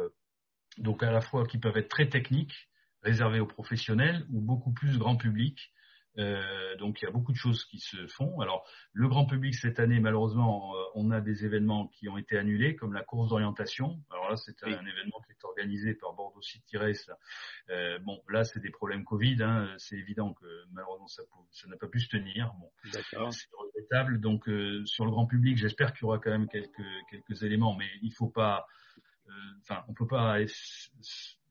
[0.78, 2.68] donc à la fois qui peuvent être très techniques,
[3.02, 5.72] réservés aux professionnels, ou beaucoup plus grand public,
[6.18, 8.40] euh, donc il y a beaucoup de choses qui se font.
[8.40, 12.36] Alors le grand public cette année, malheureusement, euh, on a des événements qui ont été
[12.36, 14.00] annulés, comme la course d'orientation.
[14.10, 17.10] Alors là, c'est un événement qui est organisé par Bordeaux City Race.
[17.70, 19.42] Euh, bon, là, c'est des problèmes Covid.
[19.42, 19.74] Hein.
[19.78, 22.52] C'est évident que malheureusement ça n'a pas pu se tenir.
[22.60, 23.16] Bon, c'est
[23.56, 24.20] regrettable.
[24.20, 24.44] Donc
[24.84, 28.12] sur le grand public, j'espère qu'il y aura quand même quelques quelques éléments, mais il
[28.12, 28.66] faut pas.
[29.62, 30.40] Enfin, on peut pas.
[30.40, 30.48] Il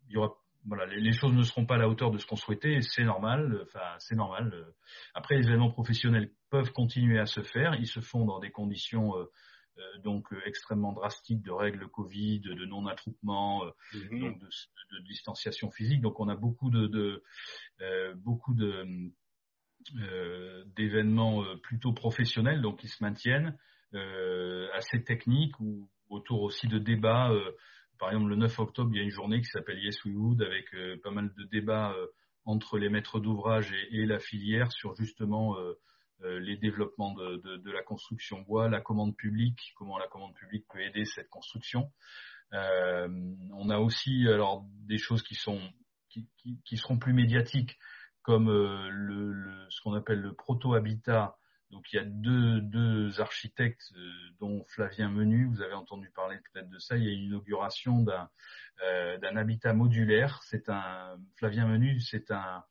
[0.10, 2.82] y aura voilà, les, choses ne seront pas à la hauteur de ce qu'on souhaitait,
[2.82, 3.62] c'est normal.
[3.64, 4.68] Enfin, c'est normal.
[5.14, 7.76] Après, les événements professionnels peuvent continuer à se faire.
[7.76, 9.26] Ils se font dans des conditions euh,
[9.78, 14.20] euh, donc euh, extrêmement drastiques de règles Covid, de non-attroupement, mhm.
[14.20, 16.02] donc de, distanciation physique.
[16.02, 17.24] Donc, on a beaucoup de, de
[18.16, 18.86] beaucoup de
[20.76, 23.58] d'événements plutôt professionnels, donc qui se maintiennent,
[24.76, 27.32] assez techniques ou autour aussi de débats
[28.02, 30.42] par exemple, le 9 octobre, il y a une journée qui s'appelle Yes We Would
[30.42, 32.08] avec euh, pas mal de débats euh,
[32.46, 35.80] entre les maîtres d'ouvrage et, la filière sur justement euh,
[36.40, 41.06] les développements de, la construction bois, la commande publique, comment la commande publique peut aider
[41.06, 41.92] cette construction.
[42.52, 45.62] on a aussi alors des choses qui sont
[46.10, 47.78] qui, seront plus médiatiques
[48.24, 48.48] comme
[49.70, 51.38] ce qu'on appelle le proto-habitat
[51.72, 56.38] donc il y a deux, deux architectes, euh, dont Flavien Menu, vous avez entendu parler
[56.52, 56.98] peut-être de ça.
[56.98, 58.30] Il y a une inauguration d'un
[58.84, 60.42] euh, d'un habitat modulaire.
[60.44, 62.64] C'est un Flavien Menu, c'est un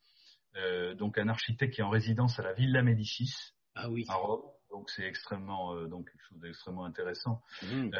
[0.57, 4.05] euh, donc un architecte qui est en résidence à la Villa Médicis ah oui.
[4.09, 4.43] à Rome.
[4.71, 7.43] Donc c'est extrêmement donc quelque chose d'extrêmement intéressant.
[7.63, 7.91] Mmh.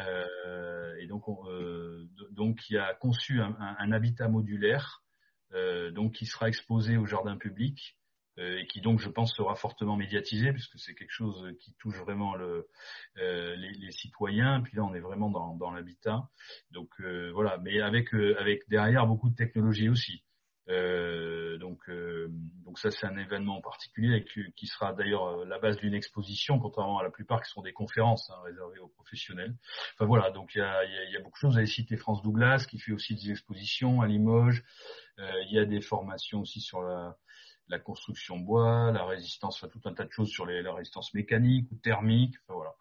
[0.99, 1.25] et donc
[2.31, 5.03] donc il a conçu un, un, un habitat modulaire
[5.91, 8.00] donc qui sera exposé au jardin public euh,
[8.37, 12.35] et qui donc je pense sera fortement médiatisé puisque c'est quelque chose qui touche vraiment
[12.35, 12.67] le,
[13.17, 14.61] euh, les, les, citoyens.
[14.61, 16.29] Puis là on est vraiment dans, dans l'habitat.
[16.71, 20.23] Donc euh, voilà, mais avec avec derrière beaucoup de technologie aussi.
[20.69, 22.27] Euh, donc, euh,
[22.63, 26.59] donc ça c'est un événement en particulier qui, qui sera d'ailleurs la base d'une exposition,
[26.59, 29.55] contrairement à la plupart qui sont des conférences hein, réservées aux professionnels.
[29.95, 31.53] Enfin voilà, donc il y a, y, y a, beaucoup de choses.
[31.53, 34.63] Vous avez cité France Douglas qui fait aussi des expositions à Limoges.
[35.17, 37.17] il y a des formations aussi sur la,
[37.67, 41.13] la construction bois, la résistance, enfin, tout un tas de choses sur les, la résistance
[41.13, 42.35] mécanique ou thermique.
[42.43, 42.75] Enfin, voilà.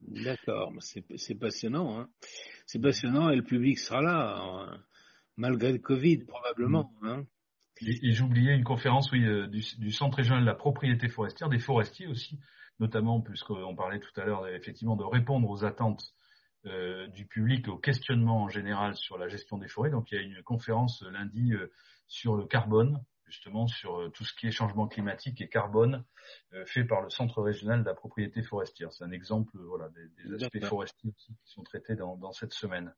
[0.00, 1.98] D'accord, c'est passionnant.
[1.98, 2.08] Hein.
[2.66, 4.80] C'est passionnant et le public sera là, hein,
[5.36, 6.92] malgré le Covid probablement.
[7.00, 7.06] Mm.
[7.08, 7.26] Hein.
[7.80, 11.60] Et, j'oubliais une conférence oui, euh, du, du, Centre régional de la propriété forestière, des
[11.60, 12.38] forestiers aussi,
[12.80, 16.14] notamment puisqu'on parlait tout à l'heure effectivement de répondre aux attentes
[16.66, 19.90] euh, du public, aux questionnements en général sur la gestion des forêts.
[19.90, 21.72] Donc il y a une conférence lundi euh,
[22.08, 26.04] sur le carbone, justement sur euh, tout ce qui est changement climatique et carbone
[26.54, 28.92] euh, fait par le Centre régional de la propriété forestière.
[28.92, 29.88] C'est un exemple euh, voilà,
[30.24, 32.94] des, aspects forestiers qui sont traités dans, cette semaine.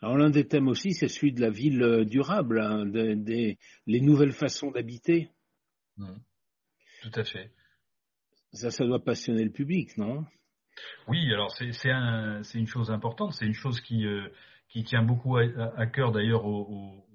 [0.00, 4.32] Alors l'un des thèmes aussi, c'est celui de la ville durable, hein, des, les nouvelles
[4.32, 5.30] façons d'habiter.
[5.96, 6.14] Mmh.
[7.02, 7.52] Tout à fait.
[8.52, 10.24] Ça, ça doit passionner le public, non?
[11.08, 14.06] Oui, alors c'est un, une chose importante, c'est une chose qui,
[14.68, 17.07] qui tient beaucoup à, cœur d'ailleurs aux,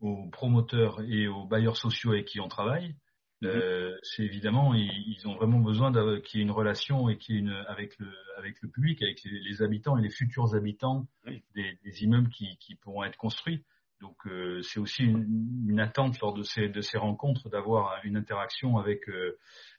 [0.00, 2.94] aux promoteurs et aux bailleurs sociaux avec qui on travaille,
[3.42, 3.48] mhm.
[3.48, 7.38] euh, c'est évidemment ils, ont vraiment besoin qu'il y ait une relation et qu'il y
[7.38, 11.78] ait une avec le avec le public, avec les, habitants et les futurs habitants des,
[11.82, 13.64] des, immeubles qui, qui, pourront être construits.
[14.00, 18.16] Donc euh, c'est aussi une, une, attente lors de ces de ces rencontres d'avoir une
[18.16, 19.36] interaction avec euh,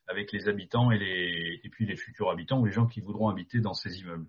[0.08, 3.30] avec les habitants et les et puis les futurs habitants ou les gens qui voudront
[3.30, 4.28] habiter dans ces immeubles.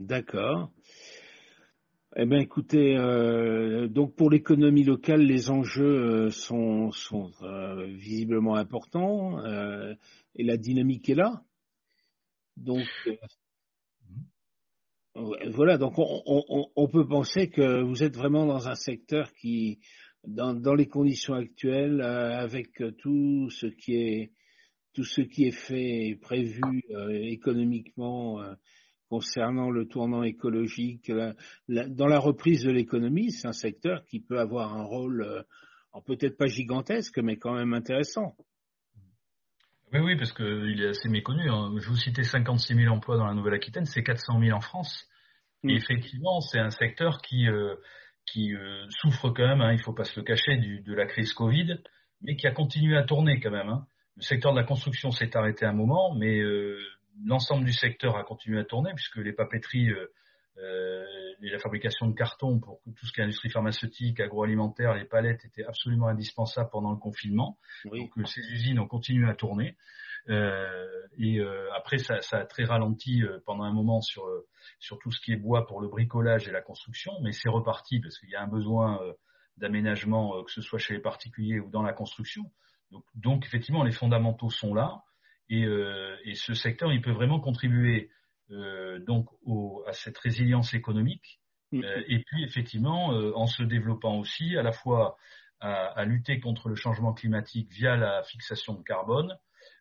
[0.00, 0.70] D'accord.
[2.16, 8.56] Eh bien, écoutez, euh, donc pour l'économie locale, les enjeux euh, sont, sont euh, visiblement
[8.56, 9.94] importants euh,
[10.34, 11.44] et la dynamique est là.
[12.56, 12.84] Donc
[15.14, 19.78] voilà, donc on, on, on, peut penser que vous êtes vraiment dans un secteur qui,
[20.26, 24.32] dans, dans les conditions actuelles, avec tout ce qui est
[24.94, 26.82] tout ce qui est fait et prévu
[27.22, 28.40] économiquement
[29.10, 31.10] concernant le tournant écologique,
[31.68, 36.38] dans la reprise de l'économie, c'est un secteur qui peut avoir un rôle, euh, peut-être
[36.38, 38.36] pas gigantesque, mais quand même intéressant.
[39.92, 41.50] Oui, oui, parce qu'il est assez méconnu.
[41.50, 41.74] Hein.
[41.76, 45.08] Je vous citais 56 000 emplois dans la Nouvelle-Aquitaine, c'est 400 000 en France.
[45.64, 45.76] Et mm.
[45.76, 47.74] effectivement, c'est un secteur qui, euh,
[48.26, 50.94] qui euh, souffre quand même, hein, il ne faut pas se le cacher, du, de
[50.94, 51.78] la crise Covid,
[52.22, 53.68] mais qui a continué à tourner quand même.
[53.68, 53.86] Hein.
[54.16, 56.40] Le secteur de la construction s'est arrêté un moment, mais
[57.24, 60.06] l'ensemble du secteur a continué à tourner puisque les papeteries euh,
[60.58, 61.04] euh,
[61.42, 65.44] et la fabrication de carton pour tout ce qui est industrie pharmaceutique, agroalimentaire, les palettes
[65.44, 67.58] étaient absolument indispensables pendant le confinement.
[67.84, 69.76] Donc euh, ces usines ont continué à tourner.
[70.28, 71.40] et
[71.74, 74.28] après, ça, ça, a très ralenti pendant un moment sur
[74.78, 78.00] sur tout ce qui est bois pour le bricolage et la construction, mais c'est reparti
[78.00, 79.00] parce qu'il y a un besoin
[79.56, 82.50] d'aménagement, que ce soit chez les particuliers ou dans la construction.
[82.90, 85.02] Donc, donc effectivement, les fondamentaux sont là.
[85.50, 85.66] Et,
[86.24, 88.10] et, ce secteur, il peut vraiment contribuer
[88.52, 91.40] euh, donc au, à cette résilience économique.
[91.72, 91.84] Mm.
[91.84, 95.16] Euh, et puis effectivement, euh, en se développant aussi à la fois
[95.60, 99.36] à, à, lutter contre le changement climatique via la fixation de carbone,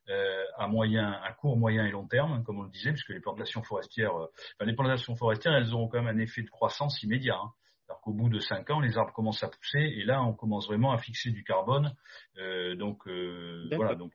[0.09, 3.21] euh, à moyen, à court, moyen et long terme, comme on le disait, puisque les
[3.21, 7.37] plantations forestières, enfin, les plantations forestières, elles auront quand même un effet de croissance immédiat.
[7.37, 7.51] Hein.
[7.87, 10.67] Alors qu'au bout de cinq ans, les arbres commencent à pousser et là, on commence
[10.67, 11.95] vraiment à fixer du carbone.
[12.37, 14.11] Euh, donc voilà, donc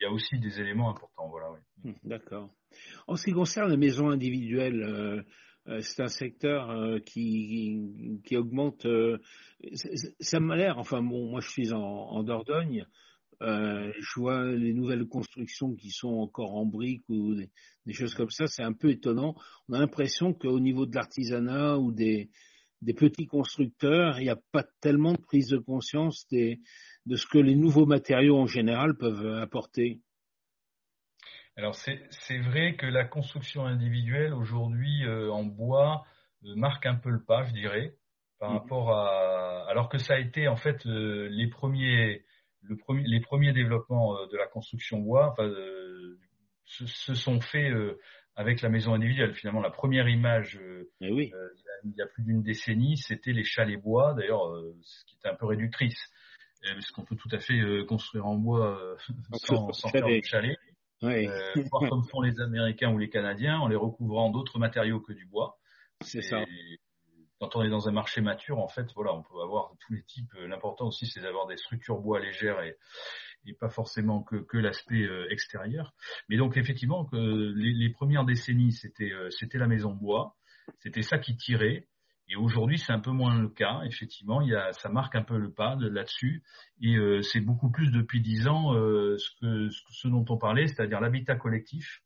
[0.00, 1.28] il y a aussi des éléments importants.
[1.28, 1.50] Voilà.
[1.52, 1.90] Oui.
[1.90, 2.50] Hmm, d'accord.
[3.06, 5.22] En ce qui concerne les maisons individuelles, euh,
[5.68, 8.86] euh, c'est un secteur euh, qui, qui augmente.
[10.20, 10.78] ça m'a l'air.
[10.78, 12.86] Enfin bon, moi je suis en, en Dordogne.
[13.40, 17.50] je vois les nouvelles constructions qui sont encore en briques ou des,
[17.86, 18.46] des choses comme ça.
[18.46, 19.34] C'est un peu étonnant.
[19.68, 22.30] On a l'impression qu'au niveau de l'artisanat ou des,
[22.84, 26.60] des petits constructeurs, il n'y a pas tellement de prise de conscience des,
[27.06, 30.00] de ce que les nouveaux matériaux en général peuvent apporter
[31.56, 36.04] Alors c'est vrai que la construction individuelle aujourd'hui euh, en bois
[36.44, 37.96] euh, marque un peu le pas, je dirais,
[38.38, 38.58] par mhm.
[38.58, 42.24] rapport à alors que ça a été en fait euh, les premiers
[42.62, 45.50] le premier, les premiers développements de la construction bois enfin,
[46.64, 47.70] se, se, sont faits
[48.36, 49.34] avec la maison individuelle.
[49.34, 50.58] Finalement, la première image
[51.00, 51.32] eh oui.
[51.84, 55.34] il y a plus d'une décennie, c'était les chalets bois, d'ailleurs, ce qui était un
[55.34, 56.10] peu réductrice
[56.72, 58.96] parce qu'on peut tout à fait euh, construire en bois euh,
[59.34, 60.56] sans, sans faire de chalet.
[61.02, 61.28] Oui.
[61.28, 65.26] Euh, comme font les Américains ou les Canadiens en les recouvrant d'autres matériaux que du
[65.26, 65.58] bois.
[66.00, 66.44] C'est ça.
[67.40, 70.02] Quand on est dans un marché mature, en fait, voilà, on peut avoir tous les
[70.02, 70.32] types.
[70.34, 72.76] L'important aussi, c'est d'avoir des structures bois légères et,
[73.60, 75.94] pas forcément que, l'aspect extérieur.
[76.28, 80.36] Mais donc effectivement, les, premières décennies, c'était c'était la maison bois,
[80.78, 81.88] c'était ça qui tirait.
[82.28, 83.82] Et aujourd'hui, c'est un peu moins le cas.
[83.84, 86.42] Effectivement, il y a, ça marque un peu le pas là-dessus.
[86.80, 91.36] Et euh, c'est beaucoup plus depuis dix ans euh, ce, dont on parlait, c'est-à-dire l'habitat
[91.36, 92.02] collectif,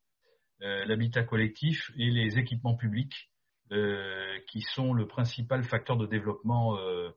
[0.62, 3.30] euh, l'habitat collectif et les équipements publics,
[3.72, 7.10] euh, qui sont le principal facteur de développement euh,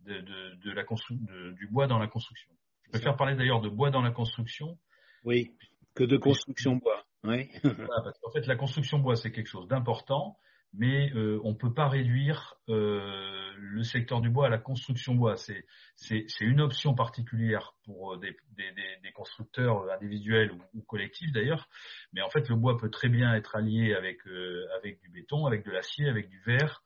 [0.00, 2.50] de, de, de, la de, du bois dans la construction.
[2.84, 4.78] Je préfère parler d'ailleurs de bois dans la construction.
[5.24, 5.54] Oui,
[5.94, 7.04] que de construction bois.
[7.24, 7.50] Oui.
[7.62, 10.38] voilà, parce qu'en fait, la construction bois, c'est quelque chose d'important
[10.74, 15.14] mais euh, on ne peut pas réduire euh, le secteur du bois à la construction
[15.14, 15.36] bois.
[15.36, 15.64] C'est,
[15.96, 21.68] c'est, c'est une option particulière pour euh, des, des, des constructeurs individuels ou, collectifs d'ailleurs,
[22.12, 25.46] mais en fait le bois peut très bien être allié avec, euh, avec du béton,
[25.46, 26.82] avec de l'acier, avec du verre.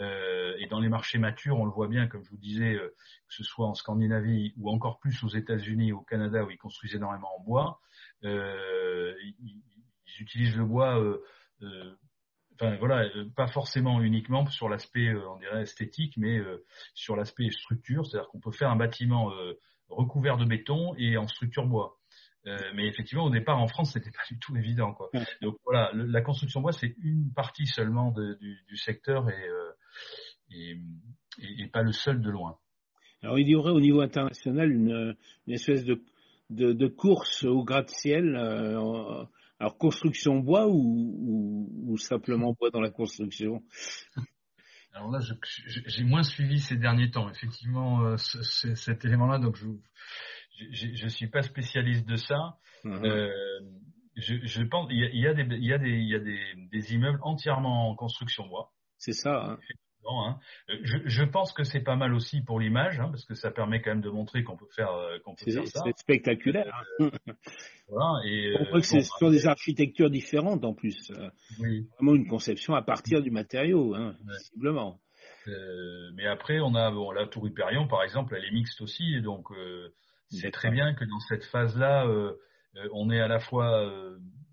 [0.00, 3.44] et dans les marchés matures, on le voit bien, comme je vous disais, que ce
[3.44, 7.42] soit en Scandinavie ou encore plus aux États-Unis, au Canada où ils construisent énormément en
[7.44, 7.80] bois,
[8.22, 11.00] ils, ils, utilisent le bois
[12.54, 17.16] enfin voilà, euh, pas forcément uniquement sur l'aspect, euh, on dirait esthétique, mais euh, sur
[17.16, 19.32] l'aspect structure, c'est-à-dire qu'on peut faire un bâtiment
[19.88, 21.98] recouvert de béton et en structure bois.
[22.74, 25.10] mais effectivement, au départ, en France, c'était pas du tout évident, quoi.
[25.42, 29.48] Donc voilà, la construction bois, c'est une partie seulement de, du, du, secteur et,
[30.50, 30.78] et,
[31.38, 32.58] et, pas le seul de loin.
[33.22, 36.02] Alors, il y aurait au niveau international une, une espèce de,
[36.50, 38.36] de, de course au gratte-ciel
[39.60, 43.62] alors construction bois ou, ou, simplement bois dans la construction?
[44.92, 45.18] Alors là,
[45.86, 49.38] j'ai moins suivi ces derniers temps, effectivement, euh, cet élément-là.
[49.38, 52.58] Donc, je ne suis pas spécialiste de ça.
[52.84, 53.04] Uh-huh.
[53.04, 53.60] euh,
[54.16, 56.18] je, je, pense il y a, il y a, des, y a, des, y a
[56.20, 58.72] des, des immeubles entièrement en construction bois.
[58.98, 59.42] C'est ça.
[59.44, 59.58] Hein.
[60.06, 60.38] Hein.
[60.70, 63.50] Euh, je, je, pense que c'est pas mal aussi pour l'image, hein, parce que ça
[63.50, 65.82] permet quand même de montrer qu'on peut faire, euh, qu'on peut faire ça.
[65.84, 66.84] C'est spectaculaire.
[67.00, 67.10] Euh,
[67.88, 71.12] voilà, et, On voit que c'est sur des architectures différentes en plus.
[71.60, 71.88] Oui.
[71.98, 75.00] Vraiment une conception à partir du matériau, hein, visiblement.
[75.48, 79.20] Euh, mais après, on a bon, la tour Hyperion, par exemple, elle est mixte aussi,
[79.20, 79.92] donc euh,
[80.30, 82.32] c'est très bien que dans cette phase-là, euh,
[82.92, 83.90] on ait à la fois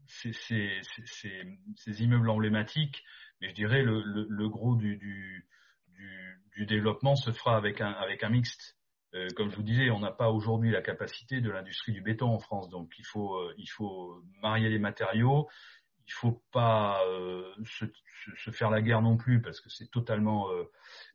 [0.08, 0.70] ces, ces,
[1.06, 1.42] ces,
[1.76, 3.04] ces, immeubles emblématiques,
[3.42, 5.48] mais je dirais le, le, le gros du, du,
[5.88, 8.78] du, du, développement se fera avec un, avec un mixte.
[9.14, 12.28] Euh, comme je vous disais, on n'a pas aujourd'hui la capacité de l'industrie du béton
[12.30, 15.50] en France, donc il faut, euh, il faut marier les matériaux.
[16.08, 17.86] Il faut pas euh, se,
[18.36, 20.64] se, faire la guerre non plus parce que c'est totalement, euh,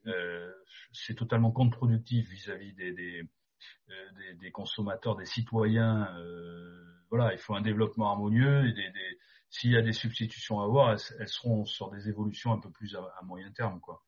[0.06, 0.50] euh,
[0.92, 3.22] c'est totalement contre-productif vis-à-vis des, des,
[3.88, 6.08] des, des, consommateurs, des citoyens.
[7.10, 9.18] voilà, il faut un développement harmonieux et des, des
[9.56, 12.94] s'il y a des substitutions à avoir, elles, seront sur des évolutions un peu plus
[12.94, 14.02] à, moyen terme, quoi.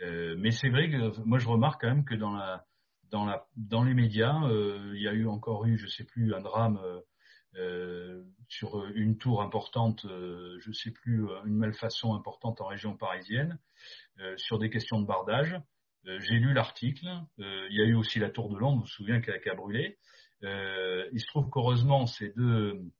[0.00, 2.64] Euh, mais c'est vrai que moi je remarque quand même que dans la
[3.10, 6.34] dans la dans les médias, euh, il y a eu encore eu, je sais plus,
[6.34, 6.80] un drame
[8.48, 13.60] sur une tour importante, je ne sais plus, une malfaçon importante en région parisienne,
[14.36, 15.56] sur des questions de bardage.
[16.04, 17.06] J'ai lu l'article.
[17.38, 19.48] il y a eu aussi la tour de Londres, vous vous souvenez, qui a, qui
[19.48, 19.98] a brûlé.
[20.42, 22.90] il se trouve qu'heureusement, ces deux,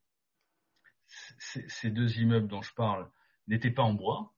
[1.39, 3.09] ces deux immeubles dont je parle
[3.47, 4.33] n'étaient pas en bois.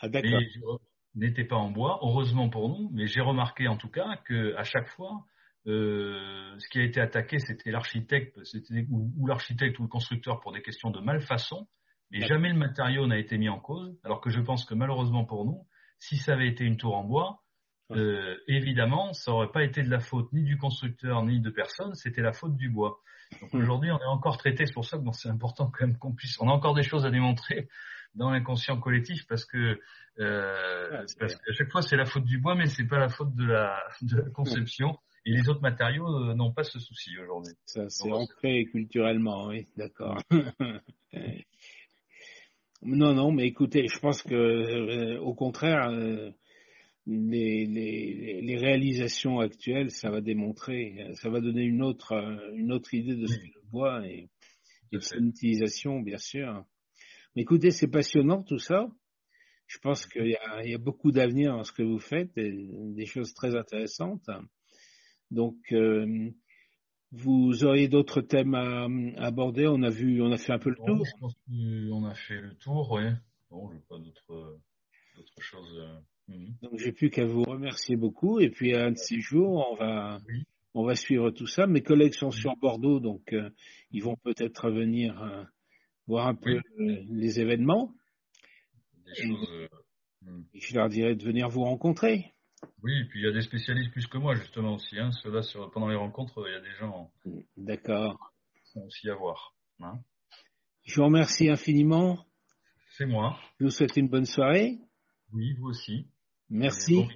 [0.00, 0.80] Ah, d'accord.
[1.14, 4.64] N'étaient pas en bois, heureusement pour nous, mais j'ai remarqué en tout cas que à
[4.64, 5.24] chaque fois,
[5.66, 8.38] euh, ce qui a été attaqué, c'était l'architecte,
[8.90, 11.66] ou, ou l'architecte ou le constructeur pour des questions de malfaçon,
[12.10, 13.98] mais jamais le matériau n'a été mis en cause.
[14.04, 15.66] Alors que je pense que malheureusement pour nous,
[15.98, 17.42] si ça avait été une tour en bois,
[17.92, 21.94] euh, évidemment, ça aurait pas été de la faute ni du constructeur ni de personne,
[21.94, 23.00] c'était la faute du bois.
[23.52, 26.38] Aujourd'hui, on est encore traité, c'est pour ça que c'est important quand même qu'on puisse,
[26.40, 27.68] on a encore des choses à démontrer
[28.14, 29.78] dans l'inconscient collectif parce que
[30.18, 33.34] euh, parce qu'à chaque fois c'est la faute du bois, mais c'est pas la faute
[33.34, 34.98] de la, de la conception.
[35.26, 37.52] Et les autres matériaux euh, n'ont pas ce souci aujourd'hui.
[37.64, 40.22] Ça, c'est ancré culturellement, oui, d'accord.
[42.82, 46.30] non, non, mais écoutez, je pense que euh, au contraire, euh,
[47.06, 52.12] les, les, les, réalisations actuelles, ça va démontrer, ça va donner une autre,
[52.54, 54.28] une autre idée de ce que le bois et,
[54.92, 56.64] et de son utilisation, bien sûr.
[57.34, 58.88] Mais écoutez, c'est passionnant tout ça.
[59.66, 62.36] Je pense qu'il y a, il y a beaucoup d'avenir dans ce que vous faites,
[62.38, 62.52] et
[62.94, 64.28] des choses très intéressantes.
[65.30, 66.30] Donc, euh,
[67.12, 68.86] vous auriez d'autres thèmes à,
[69.24, 69.66] aborder?
[69.66, 71.04] On a vu, on a fait un peu le tour.
[71.04, 73.04] Je pense qu'on a fait le tour, oui.
[73.50, 74.60] Bon, je pas d'autres,
[75.16, 75.82] d'autres choses.
[76.28, 76.54] Euh, mhm.
[76.62, 78.40] Donc, j'ai plus qu'à vous remercier beaucoup.
[78.40, 80.18] Et puis, un de ces jours, on va,
[80.74, 81.66] on va suivre tout ça.
[81.66, 83.50] Mes collègues sont sur Bordeaux, donc euh,
[83.90, 85.46] ils vont peut-être venir
[86.06, 87.92] voir un peu les événements.
[89.24, 89.68] Euh,
[90.22, 90.42] hmm.
[90.54, 92.34] je leur dirai de venir vous rencontrer.
[92.82, 94.98] Oui, et puis il y a des spécialistes plus que moi justement aussi.
[94.98, 95.10] Hein.
[95.22, 97.12] Ceux-là, pendant les rencontres, il y a des gens.
[97.56, 98.32] D'accord.
[98.76, 99.54] aussi à voir.
[99.80, 100.00] Hein.
[100.84, 102.26] Je vous remercie infiniment.
[102.90, 103.38] C'est moi.
[103.60, 104.78] Je vous souhaite une bonne soirée.
[105.32, 106.08] Oui, vous aussi.
[106.50, 107.06] Merci.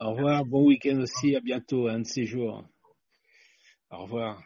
[0.00, 0.44] Au revoir.
[0.44, 1.36] Bon week-end aussi.
[1.36, 2.64] À bientôt, un de ces jours.
[3.90, 4.42] Au revoir.